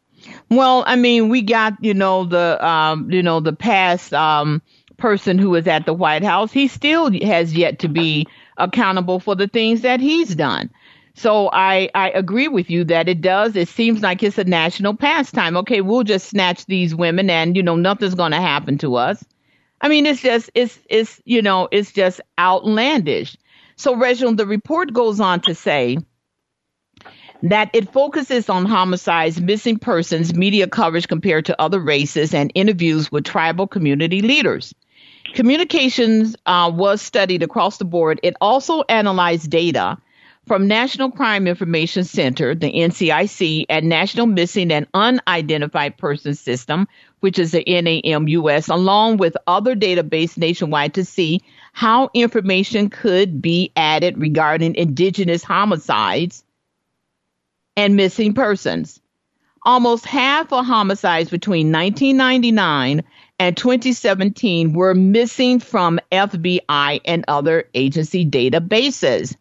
[0.49, 4.61] Well, I mean, we got, you know, the um, you know, the past um
[4.97, 9.36] person who was at the White House, he still has yet to be accountable for
[9.36, 10.70] the things that he's done.
[11.18, 13.55] So I, I agree with you that it does.
[13.55, 15.57] It seems like it's a national pastime.
[15.57, 19.26] Okay, we'll just snatch these women and, you know, nothing's going to happen to us.
[19.82, 23.36] I mean, it's just, it's, it's, you know, it's just outlandish.
[23.78, 25.97] So, Reginald, the report goes on to say
[27.41, 33.11] that it focuses on homicides, missing persons, media coverage compared to other races, and interviews
[33.11, 34.72] with tribal community leaders.
[35.34, 38.20] Communications uh, was studied across the board.
[38.22, 39.97] It also analyzed data
[40.48, 46.88] from National Crime Information Center, the NCIC, and National Missing and Unidentified Persons System,
[47.20, 51.41] which is the NAMUS, along with other databases nationwide to see
[51.74, 56.43] how information could be added regarding indigenous homicides
[57.76, 59.02] and missing persons.
[59.64, 63.04] Almost half of homicides between 1999
[63.38, 69.36] and 2017 were missing from FBI and other agency databases.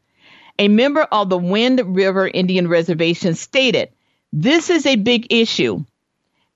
[0.59, 3.91] A member of the Wind River Indian Reservation stated,
[4.33, 5.85] This is a big issue,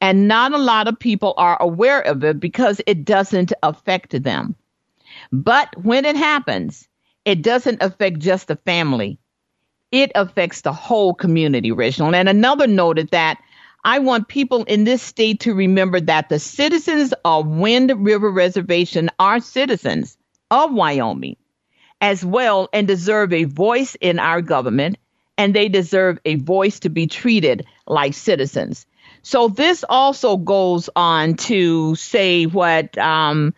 [0.01, 4.55] and not a lot of people are aware of it because it doesn't affect them.
[5.33, 6.89] But when it happens,
[7.27, 9.19] it doesn't affect just the family.
[9.93, 12.15] It affects the whole community, Reginald.
[12.15, 13.39] And another noted that
[13.85, 19.11] I want people in this state to remember that the citizens of Wind River Reservation
[19.19, 20.17] are citizens
[20.51, 21.37] of Wyoming
[22.01, 24.97] as well and deserve a voice in our government,
[25.37, 28.87] and they deserve a voice to be treated like citizens.
[29.23, 33.55] So this also goes on to say what um,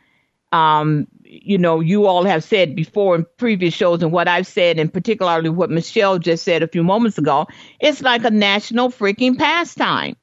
[0.51, 4.79] um, you know you all have said before in previous shows, and what I've said,
[4.79, 7.47] and particularly what Michelle just said a few moments ago.
[7.81, 10.17] It's like a national freaking pastime,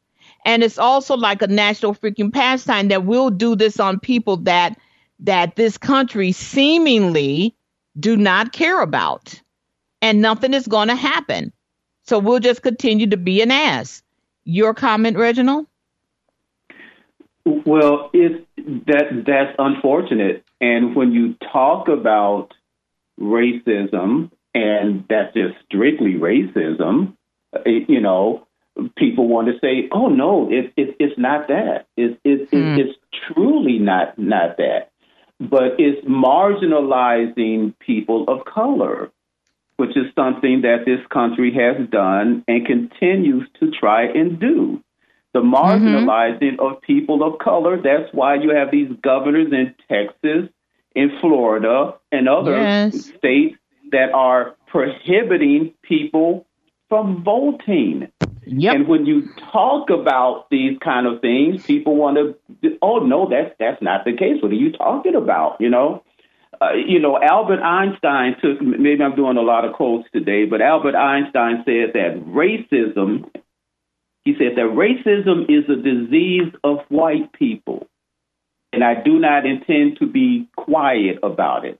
[0.45, 4.77] and it's also like a national freaking pastime that we'll do this on people that
[5.19, 7.55] that this country seemingly
[7.97, 9.39] do not care about.
[10.01, 11.51] And nothing is going to happen.
[12.03, 14.01] So we'll just continue to be an ass.
[14.45, 15.67] Your comment, Reginald?
[17.45, 18.45] Well, it's
[18.87, 20.43] that that's unfortunate.
[20.61, 22.53] And when you talk about
[23.19, 27.15] racism, and that's just strictly racism,
[27.65, 28.47] it, you know,
[28.97, 31.87] people want to say, "Oh no, it, it, it's not that.
[31.97, 32.79] It, it, mm.
[32.79, 34.91] it's truly not not that."
[35.39, 39.09] But it's marginalizing people of color,
[39.77, 44.83] which is something that this country has done and continues to try and do.
[45.33, 45.53] The mm-hmm.
[45.53, 46.75] marginalizing mm-hmm.
[46.75, 50.49] of people of color, that's why you have these governors in Texas,
[50.95, 53.05] in Florida, and other yes.
[53.05, 53.57] states
[53.91, 56.45] that are prohibiting people
[56.89, 58.11] from voting.
[58.51, 58.75] Yep.
[58.75, 63.53] And when you talk about these kind of things, people want to, oh no, that's
[63.59, 64.41] that's not the case.
[64.41, 65.57] What are you talking about?
[65.59, 66.03] You know,
[66.59, 68.61] uh, you know, Albert Einstein took.
[68.61, 73.29] Maybe I'm doing a lot of quotes today, but Albert Einstein said that racism.
[74.25, 77.87] He said that racism is a disease of white people,
[78.73, 81.79] and I do not intend to be quiet about it.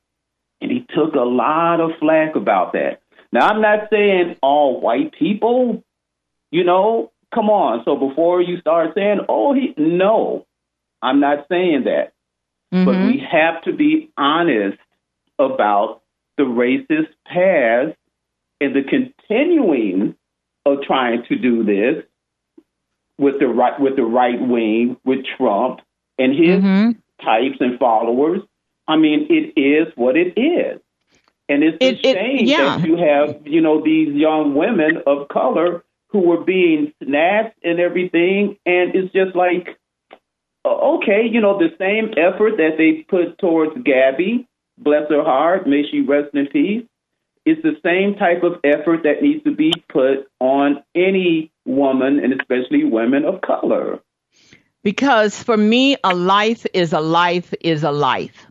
[0.61, 3.01] And he took a lot of flack about that.
[3.31, 5.83] Now, I'm not saying all white people
[6.51, 7.83] you know, come on.
[7.85, 10.45] So before you start saying, oh, he, no,
[11.01, 12.13] I'm not saying that.
[12.73, 12.85] Mm-hmm.
[12.85, 14.77] But we have to be honest
[15.37, 16.01] about
[16.37, 17.97] the racist past
[18.61, 20.15] and the continuing
[20.65, 22.03] of trying to do this
[23.17, 25.81] with the right with the right wing, with Trump
[26.17, 26.91] and his mm-hmm.
[27.25, 28.41] types and followers.
[28.87, 30.79] I mean, it is what it is.
[31.47, 32.77] And it's it, a shame it, yeah.
[32.77, 37.79] that you have, you know, these young women of color who were being snatched and
[37.79, 38.57] everything.
[38.65, 39.77] And it's just like,
[40.65, 44.47] uh, okay, you know, the same effort that they put towards Gabby,
[44.77, 46.85] bless her heart, may she rest in peace,
[47.45, 52.33] it's the same type of effort that needs to be put on any woman, and
[52.39, 53.99] especially women of color.
[54.83, 58.45] Because for me, a life is a life is a life.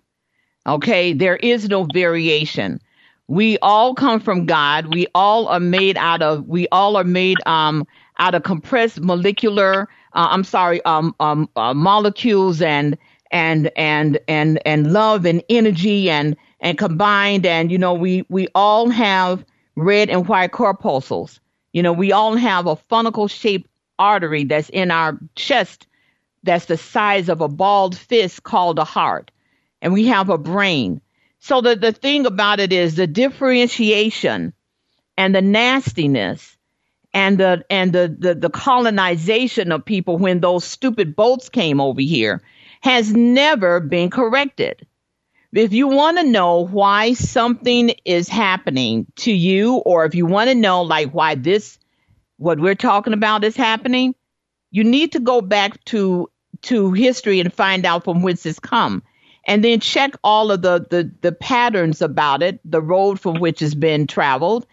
[0.66, 2.80] Okay, there is no variation.
[3.28, 4.94] We all come from God.
[4.94, 6.46] We all are made out of.
[6.48, 7.86] We all are made um,
[8.18, 9.82] out of compressed molecular.
[10.14, 12.96] Uh, I'm sorry, um, um, uh, molecules and
[13.30, 17.44] and and and and love and energy and and combined.
[17.44, 19.44] And you know, we we all have
[19.76, 21.38] red and white corpuscles.
[21.74, 23.68] You know, we all have a funnel shaped
[23.98, 25.86] artery that's in our chest
[26.44, 29.30] that's the size of a balled fist called a heart.
[29.82, 31.00] And we have a brain.
[31.48, 34.52] So the, the thing about it is the differentiation
[35.16, 36.58] and the nastiness
[37.14, 42.02] and the and the, the, the colonization of people when those stupid boats came over
[42.02, 42.42] here
[42.82, 44.86] has never been corrected.
[45.54, 50.50] If you want to know why something is happening to you, or if you want
[50.50, 51.78] to know like why this
[52.36, 54.14] what we're talking about is happening,
[54.70, 56.30] you need to go back to
[56.64, 59.02] to history and find out from whence it's come.
[59.48, 63.60] And then check all of the, the, the patterns about it, the road from which
[63.60, 64.66] has been traveled,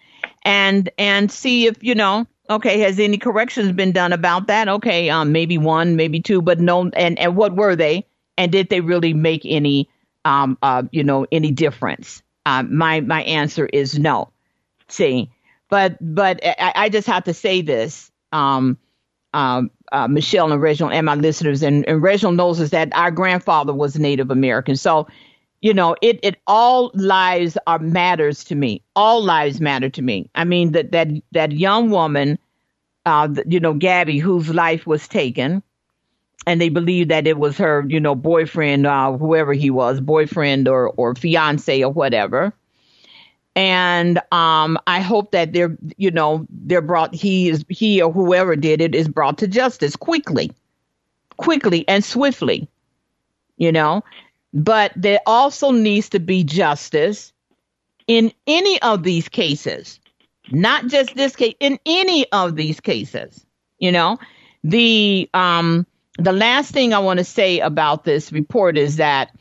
[0.43, 4.67] and and see if, you know, okay, has any corrections been done about that?
[4.69, 8.05] Okay, um, maybe one, maybe two, but no and, and what were they?
[8.37, 9.89] And did they really make any
[10.25, 12.21] um uh you know any difference?
[12.45, 14.31] Uh, my my answer is no.
[14.89, 15.31] See,
[15.69, 18.11] but but I, I just have to say this.
[18.31, 18.77] Um,
[19.33, 23.11] um, uh, Michelle and Reginald and my listeners, and, and Reginald knows is that our
[23.11, 24.75] grandfather was Native American.
[24.75, 25.07] So,
[25.61, 28.81] you know, it it all lives are matters to me.
[28.95, 30.29] All lives matter to me.
[30.35, 32.37] I mean that that that young woman,
[33.05, 35.63] uh, you know, Gabby, whose life was taken,
[36.47, 40.67] and they believe that it was her, you know, boyfriend, uh, whoever he was, boyfriend
[40.67, 42.53] or or fiance or whatever
[43.55, 47.15] and um, I hope that they're, you know, they're brought.
[47.15, 50.51] He is he or whoever did it is brought to justice quickly,
[51.37, 52.67] quickly and swiftly.
[53.57, 54.03] You know,
[54.53, 57.31] but there also needs to be justice
[58.07, 59.99] in any of these cases,
[60.51, 61.55] not just this case.
[61.61, 63.45] In any of these cases,
[63.79, 64.19] you know,
[64.65, 65.85] the um
[66.17, 69.31] the last thing I want to say about this report is that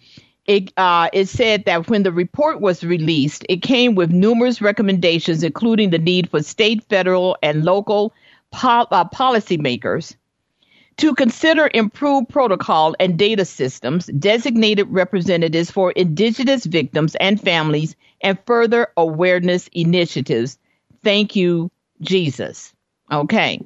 [0.46, 5.42] it, uh, it said that when the report was released, it came with numerous recommendations,
[5.42, 8.12] including the need for state, federal, and local
[8.52, 10.16] uh, policymakers
[10.96, 18.38] to consider improved protocol and data systems, designated representatives for indigenous victims and families, and
[18.46, 20.58] further awareness initiatives.
[21.02, 21.70] Thank you,
[22.00, 22.72] Jesus.
[23.10, 23.60] Okay.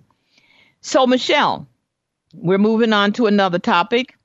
[0.80, 1.66] So, Michelle,
[2.34, 4.17] we're moving on to another topic.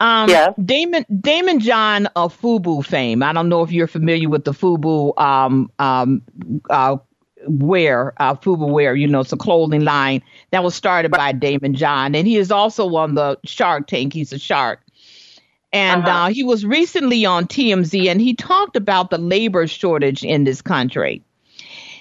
[0.00, 0.52] Um, yeah.
[0.60, 3.22] Daymond Daymond John of FUBU fame.
[3.22, 6.22] I don't know if you're familiar with the FUBU um, um,
[6.68, 6.96] uh,
[7.46, 8.96] wear, uh, FUBU wear.
[8.96, 12.50] You know, it's a clothing line that was started by Daymond John, and he is
[12.50, 14.12] also on the Shark Tank.
[14.12, 14.80] He's a shark.
[15.72, 16.18] And uh-huh.
[16.18, 20.62] uh, he was recently on TMZ, and he talked about the labor shortage in this
[20.62, 21.22] country.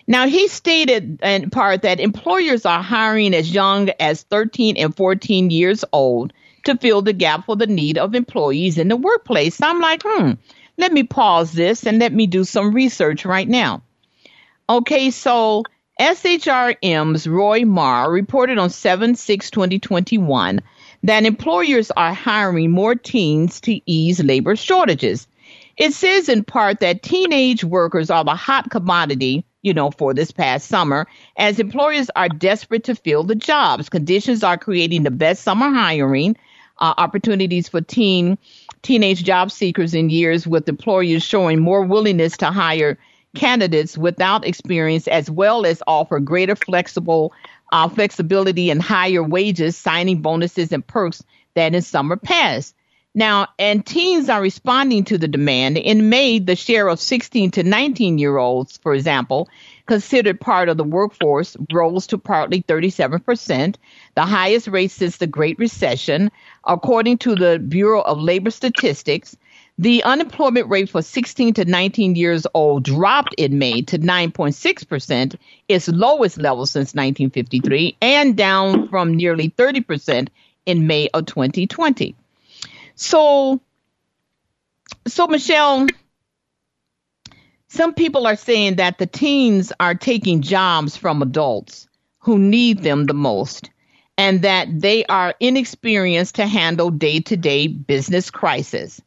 [0.06, 5.50] Now, he stated in part that employers are hiring as young as 13 and 14
[5.50, 6.34] years old
[6.64, 9.56] to fill the gap for the need of employees in the workplace.
[9.56, 10.32] So I'm like, hmm,
[10.78, 13.82] let me pause this and let me do some research right now.
[14.70, 15.64] Okay, so
[16.00, 20.62] SHRM's Roy Maurer reported on 7 6 2021
[21.04, 25.28] that employers are hiring more teens to ease labor shortages.
[25.78, 30.32] It says in part that teenage workers are the hot commodity, you know, for this
[30.32, 31.08] past summer,
[31.38, 33.90] as employers are desperate to fill the jobs.
[33.90, 36.36] Conditions are creating the best summer hiring
[36.80, 38.38] uh, opportunities for teen
[38.82, 42.98] teenage job seekers in years with employers showing more willingness to hire
[43.36, 47.34] candidates without experience as well as offer greater flexible
[47.72, 51.24] uh, flexibility and higher wages signing bonuses and perks
[51.56, 52.76] than in summer past.
[53.16, 55.78] Now and teens are responding to the demand.
[55.78, 59.50] In may the share of 16 to 19 year olds for example
[59.86, 63.76] considered part of the workforce rose to partly 37%,
[64.16, 66.32] the highest rate since the Great Recession.
[66.66, 69.36] According to the Bureau of Labor Statistics,
[69.78, 75.36] the unemployment rate for 16 to 19 years old dropped in May to 9.6%,
[75.68, 80.30] its lowest level since 1953, and down from nearly 30%
[80.66, 82.16] in May of 2020.
[82.96, 83.60] So,
[85.08, 85.88] so Michelle,
[87.74, 91.88] some people are saying that the teens are taking jobs from adults
[92.20, 93.72] who need them the most
[94.16, 99.02] and that they are inexperienced to handle day to day business crisis.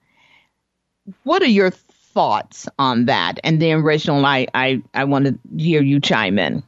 [1.22, 3.38] What are your thoughts on that?
[3.44, 6.64] And then, Reginald, I, I, I want to hear you chime in.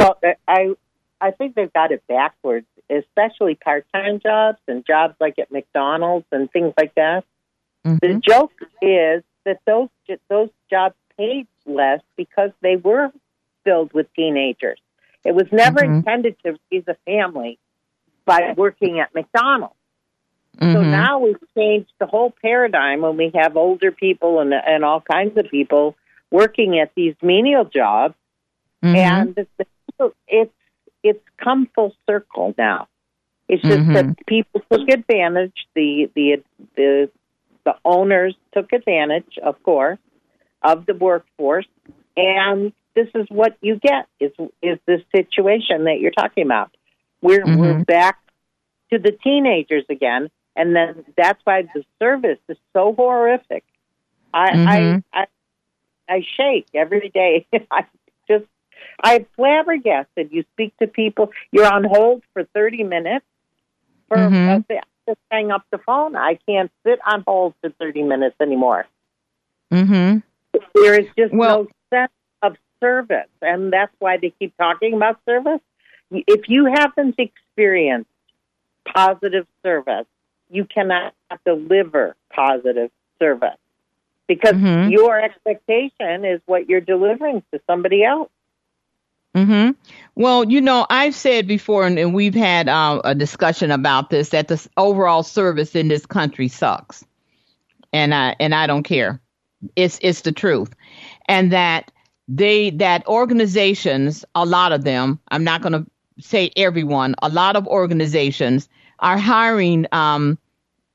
[0.00, 0.74] Well, I,
[1.20, 6.26] I think they've got it backwards, especially part time jobs and jobs like at McDonald's
[6.32, 7.24] and things like that.
[7.86, 7.98] Mm-hmm.
[8.04, 8.52] The joke
[8.82, 9.88] is that those
[10.28, 13.10] those jobs paid less because they were
[13.64, 14.78] filled with teenagers.
[15.24, 15.96] It was never mm-hmm.
[15.96, 17.58] intended to raise a family
[18.24, 19.74] by working at McDonald's.
[20.58, 20.72] Mm-hmm.
[20.72, 25.00] So now we've changed the whole paradigm when we have older people and and all
[25.00, 25.96] kinds of people
[26.30, 28.14] working at these menial jobs,
[28.82, 28.96] mm-hmm.
[28.96, 30.52] and it's, it's
[31.02, 32.88] it's come full circle now.
[33.48, 33.92] It's just mm-hmm.
[33.92, 35.66] that people took advantage.
[35.74, 36.42] The the
[36.74, 37.10] the
[37.64, 39.98] the owners took advantage, of course,
[40.66, 41.66] of the workforce,
[42.16, 46.76] and this is what you get is is this situation that you're talking about.
[47.22, 47.60] We're mm-hmm.
[47.60, 48.18] we're back
[48.92, 53.64] to the teenagers again, and then that's why the service is so horrific.
[54.34, 54.98] I mm-hmm.
[55.12, 55.26] I, I
[56.08, 57.46] I shake every day.
[57.70, 57.86] I
[58.28, 58.46] just
[59.02, 60.32] I'm flabbergasted.
[60.32, 63.24] You speak to people, you're on hold for 30 minutes
[64.08, 64.62] for mm-hmm.
[65.08, 66.16] just hang up the phone.
[66.16, 68.86] I can't sit on hold for 30 minutes anymore.
[69.72, 70.18] Mm-hmm.
[70.74, 75.18] There is just well, no sense of service, and that's why they keep talking about
[75.26, 75.60] service.
[76.10, 78.10] If you haven't experienced
[78.84, 80.06] positive service,
[80.50, 83.58] you cannot deliver positive service
[84.26, 84.90] because mm-hmm.
[84.90, 88.30] your expectation is what you're delivering to somebody else.
[89.34, 89.72] Hmm.
[90.14, 94.30] Well, you know, I've said before, and, and we've had uh, a discussion about this
[94.30, 97.04] that the overall service in this country sucks,
[97.92, 99.20] and I and I don't care.
[99.76, 100.72] It's it's the truth,
[101.28, 101.90] and that
[102.28, 105.86] they that organizations, a lot of them, I'm not going to
[106.20, 108.68] say everyone, a lot of organizations
[109.00, 110.38] are hiring, um,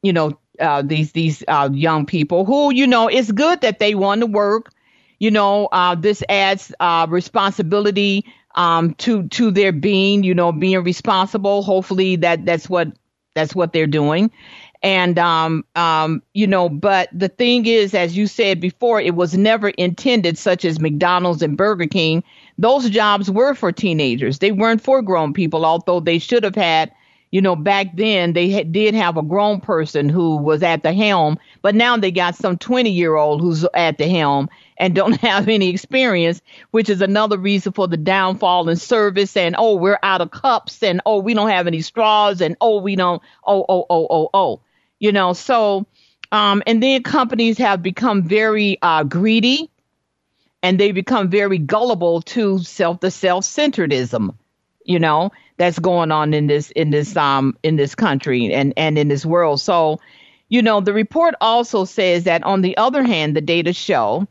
[0.03, 3.95] you know, uh, these these uh, young people who, you know, it's good that they
[3.95, 4.72] want to work
[5.19, 10.84] you know, uh, this adds uh, responsibility um, to to their being, you know, being
[10.84, 11.61] responsible.
[11.61, 12.88] Hopefully that that's what
[13.36, 14.32] that's what they're doing.
[14.84, 19.38] And um, um, you know, but the thing is, as you said before, it was
[19.38, 22.23] never intended, such as McDonald's and Burger King.
[22.57, 24.39] Those jobs were for teenagers.
[24.39, 26.91] They weren't for grown people, although they should have had
[27.32, 31.39] you know, back then they did have a grown person who was at the helm,
[31.61, 35.47] but now they got some 20 year old who's at the helm and don't have
[35.47, 39.38] any experience, which is another reason for the downfall in service.
[39.38, 42.82] And oh, we're out of cups, and oh, we don't have any straws, and oh,
[42.82, 44.59] we don't, oh, oh, oh, oh, oh,
[45.02, 45.86] you know, so.
[46.34, 49.70] Um, and then companies have become very uh, greedy
[50.64, 54.34] and they become very gullible to self the self-centeredism
[54.86, 58.97] you know that's going on in this in this um in this country and and
[58.97, 59.62] in this world.
[59.62, 59.99] So,
[60.49, 64.28] you know, the report also says that on the other hand, the data show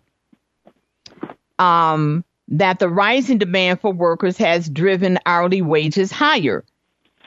[1.59, 6.65] um that the rising demand for workers has driven hourly wages higher.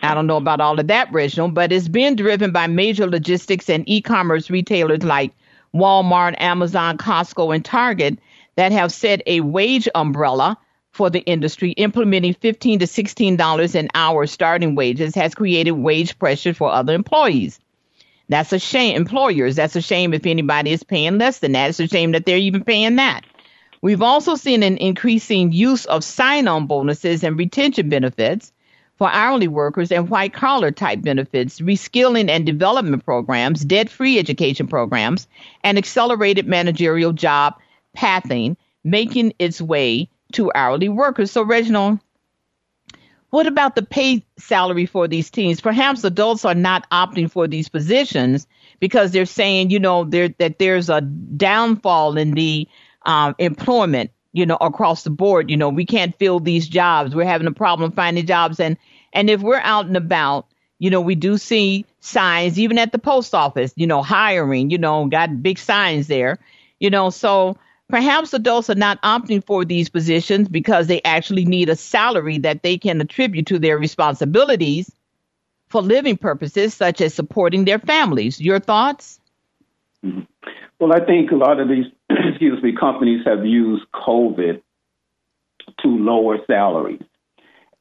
[0.04, 3.70] I don't know about all of that, Reginald, but it's been driven by major logistics
[3.70, 5.32] and e-commerce retailers like
[5.74, 8.20] Walmart, Amazon, Costco, and Target
[8.56, 10.58] that have set a wage umbrella
[10.92, 16.54] for the industry, implementing 15 to $16 an hour starting wages has created wage pressure
[16.54, 17.60] for other employees.
[18.30, 18.96] That's a shame.
[18.96, 21.70] Employers, that's a shame if anybody is paying less than that.
[21.70, 23.22] It's a shame that they're even paying that.
[23.82, 28.53] We've also seen an increasing use of sign on bonuses and retention benefits
[29.04, 34.66] for hourly workers and white collar type benefits, reskilling and development programs, debt free education
[34.66, 35.28] programs,
[35.62, 37.54] and accelerated managerial job
[37.94, 41.32] pathing making its way to hourly workers.
[41.32, 42.00] So, Reginald,
[43.30, 45.60] what about the pay salary for these teens?
[45.60, 48.48] Perhaps adults are not opting for these positions
[48.80, 52.70] because they're saying, you know, that there's a downfall in the
[53.06, 55.50] um, employment, you know, across the board.
[55.50, 57.14] You know, we can't fill these jobs.
[57.14, 58.78] We're having a problem finding jobs, and
[59.14, 60.48] and if we're out and about,
[60.80, 63.74] you know, we do see signs even at the post office.
[63.76, 64.70] You know, hiring.
[64.70, 66.40] You know, got big signs there.
[66.80, 67.58] You know, so
[67.94, 72.64] Perhaps adults are not opting for these positions because they actually need a salary that
[72.64, 74.92] they can attribute to their responsibilities
[75.68, 78.42] for living purposes, such as supporting their families.
[78.42, 79.20] Your thoughts?
[80.04, 80.22] Mm-hmm.
[80.80, 84.62] Well, I think a lot of these, excuse me, companies have used COVID
[85.82, 87.04] to lower salaries.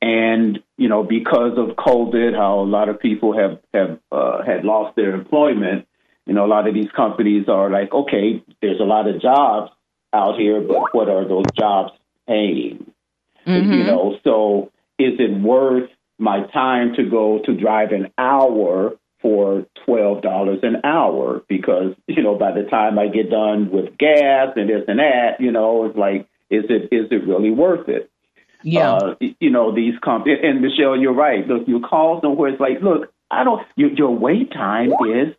[0.03, 4.65] And you know, because of COVID, how a lot of people have have uh, had
[4.65, 5.87] lost their employment.
[6.27, 9.73] You know, a lot of these companies are like, okay, there's a lot of jobs,
[10.13, 11.93] out here, but what are those jobs
[12.27, 12.93] paying?
[13.47, 13.73] Mm-hmm.
[13.73, 19.67] You know, so is it worth my time to go to drive an hour for
[19.85, 24.49] twelve dollars an hour because you know by the time I get done with gas
[24.57, 28.11] and this and that, you know, it's like, is it is it really worth it?
[28.63, 28.93] Yeah.
[28.93, 31.47] Uh, you know these companies, and Michelle, you're right.
[31.47, 33.67] Look, you call somewhere, it's like, look, I don't.
[33.77, 35.35] Your, your wait time is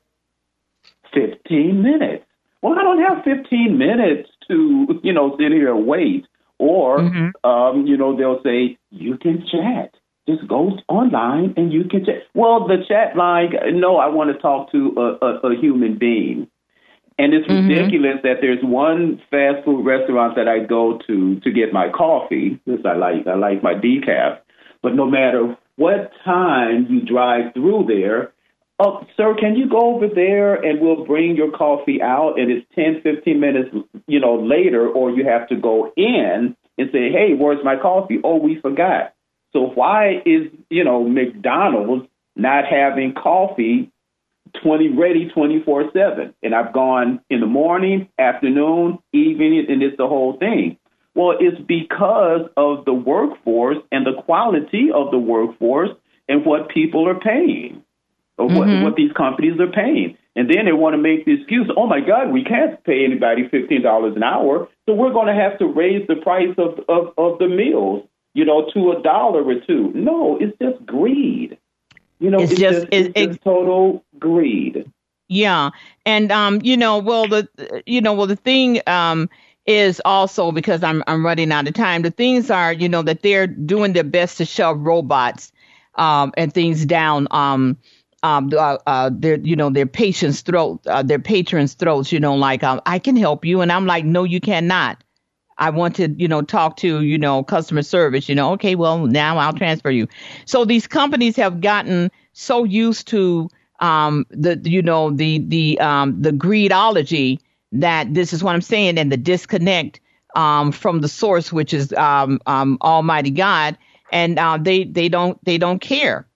[1.13, 2.25] fifteen minutes.
[2.61, 6.25] Well, I don't have fifteen minutes to you know sit here and wait.
[6.59, 7.49] Or, mm-hmm.
[7.49, 9.95] um, you know, they'll say you can chat
[10.27, 12.23] just go online and you can chat.
[12.33, 16.47] Well, the chat line, no, I want to talk to a, a, a human being.
[17.17, 17.67] And it's mm-hmm.
[17.67, 22.59] ridiculous that there's one fast food restaurant that I go to to get my coffee
[22.65, 24.39] because I like I like my decaf.
[24.81, 28.33] But no matter what time you drive through there,
[28.79, 32.39] oh, sir, can you go over there and we'll bring your coffee out?
[32.39, 33.69] And it's ten, fifteen minutes,
[34.07, 38.19] you know, later, or you have to go in and say, hey, where's my coffee?
[38.23, 39.13] Oh, we forgot.
[39.53, 43.91] So why is, you know, McDonald's not having coffee
[44.61, 46.33] 20 ready 24 7?
[46.43, 50.77] And I've gone in the morning, afternoon, evening, and it's the whole thing.
[51.15, 55.89] Well, it's because of the workforce and the quality of the workforce
[56.27, 57.83] and what people are paying,
[58.37, 58.57] or mm-hmm.
[58.57, 60.17] what, what these companies are paying.
[60.35, 63.47] And then they want to make the excuse, oh my God, we can't pay anybody
[63.47, 67.37] $15 an hour, so we're going to have to raise the price of, of, of
[67.37, 69.91] the meals you know, to a dollar or two.
[69.93, 71.57] No, it's just greed.
[72.23, 74.89] You know, it's, it's just, it's, it's just total greed.
[75.27, 75.71] Yeah,
[76.05, 77.47] and um, you know, well, the
[77.85, 79.29] you know, well, the thing um
[79.65, 82.01] is also because I'm I'm running out of time.
[82.03, 85.51] The things are, you know, that they're doing their best to shove robots
[85.95, 87.77] um and things down um
[88.23, 92.35] um uh, uh their you know their patients throat uh, their patrons throats you know
[92.35, 95.02] like um, I can help you and I'm like no you cannot
[95.63, 99.07] I want to, you know, talk to, you know, customer service, you know, okay, well,
[99.07, 100.09] now I'll transfer you.
[100.45, 103.49] So these companies have gotten so used to
[103.79, 107.39] um, the, you know, the, the, um, the greedology
[107.71, 110.01] that this is what I'm saying and the disconnect
[110.35, 113.77] um, from the source, which is um, um, Almighty God.
[114.11, 116.27] And uh, they, they don't, they don't care.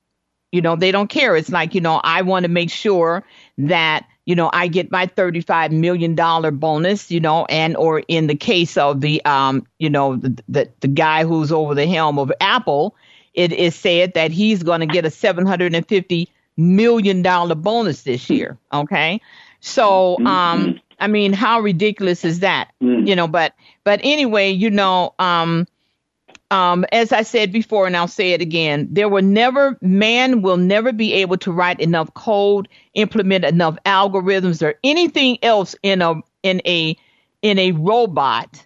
[0.54, 1.36] You know, they don't care.
[1.36, 3.26] It's like, you know, I want to make sure
[3.58, 6.14] that you know, I get my $35 million
[6.60, 10.70] bonus, you know, and, or in the case of the, um, you know, the, the,
[10.82, 12.94] the guy who's over the helm of Apple,
[13.34, 17.22] it is said that he's going to get a $750 million
[17.62, 18.58] bonus this year.
[18.74, 19.22] Okay.
[19.62, 22.74] So, um, I mean, how ridiculous is that?
[22.84, 23.08] Mm.
[23.08, 23.54] You know, but,
[23.86, 25.68] but anyway, you know, um,
[26.50, 30.58] um, as I said before, and I'll say it again, there will never, man will
[30.58, 36.16] never be able to write enough code, implement enough algorithms or anything else in a,
[36.43, 36.98] in a,
[37.41, 38.66] in a robot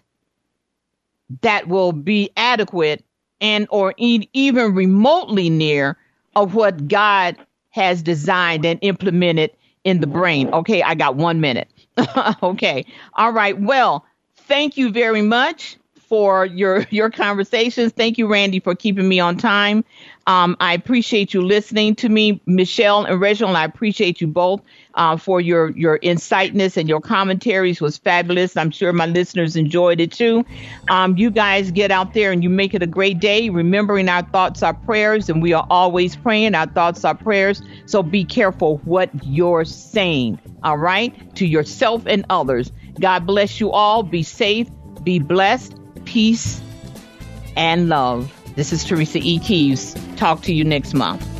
[1.40, 3.04] that will be adequate
[3.40, 5.96] and or e- even remotely near
[6.36, 7.36] of what God
[7.70, 9.50] has designed and implemented
[9.84, 10.48] in the brain.
[10.52, 11.68] Okay, I got one minute.
[12.42, 12.86] okay.
[13.14, 13.58] All right.
[13.60, 14.06] Well,
[14.36, 15.76] thank you very much
[16.12, 17.90] for your your conversations.
[17.92, 19.82] Thank you, Randy, for keeping me on time.
[20.26, 23.56] Um, I appreciate you listening to me, Michelle and Reginald.
[23.56, 24.60] I appreciate you both
[24.92, 28.58] uh, for your your insightness and your commentaries was fabulous.
[28.58, 30.44] I'm sure my listeners enjoyed it too.
[30.90, 33.48] Um, you guys get out there and you make it a great day.
[33.48, 36.54] Remembering our thoughts are prayers, and we are always praying.
[36.54, 37.62] Our thoughts are prayers.
[37.86, 40.40] So be careful what you're saying.
[40.62, 42.70] All right, to yourself and others.
[43.00, 44.02] God bless you all.
[44.02, 44.68] Be safe.
[45.02, 45.74] Be blessed
[46.12, 46.60] peace,
[47.56, 48.30] and love.
[48.54, 49.38] This is Teresa E.
[49.38, 49.96] Keeves.
[50.16, 51.31] Talk to you next month.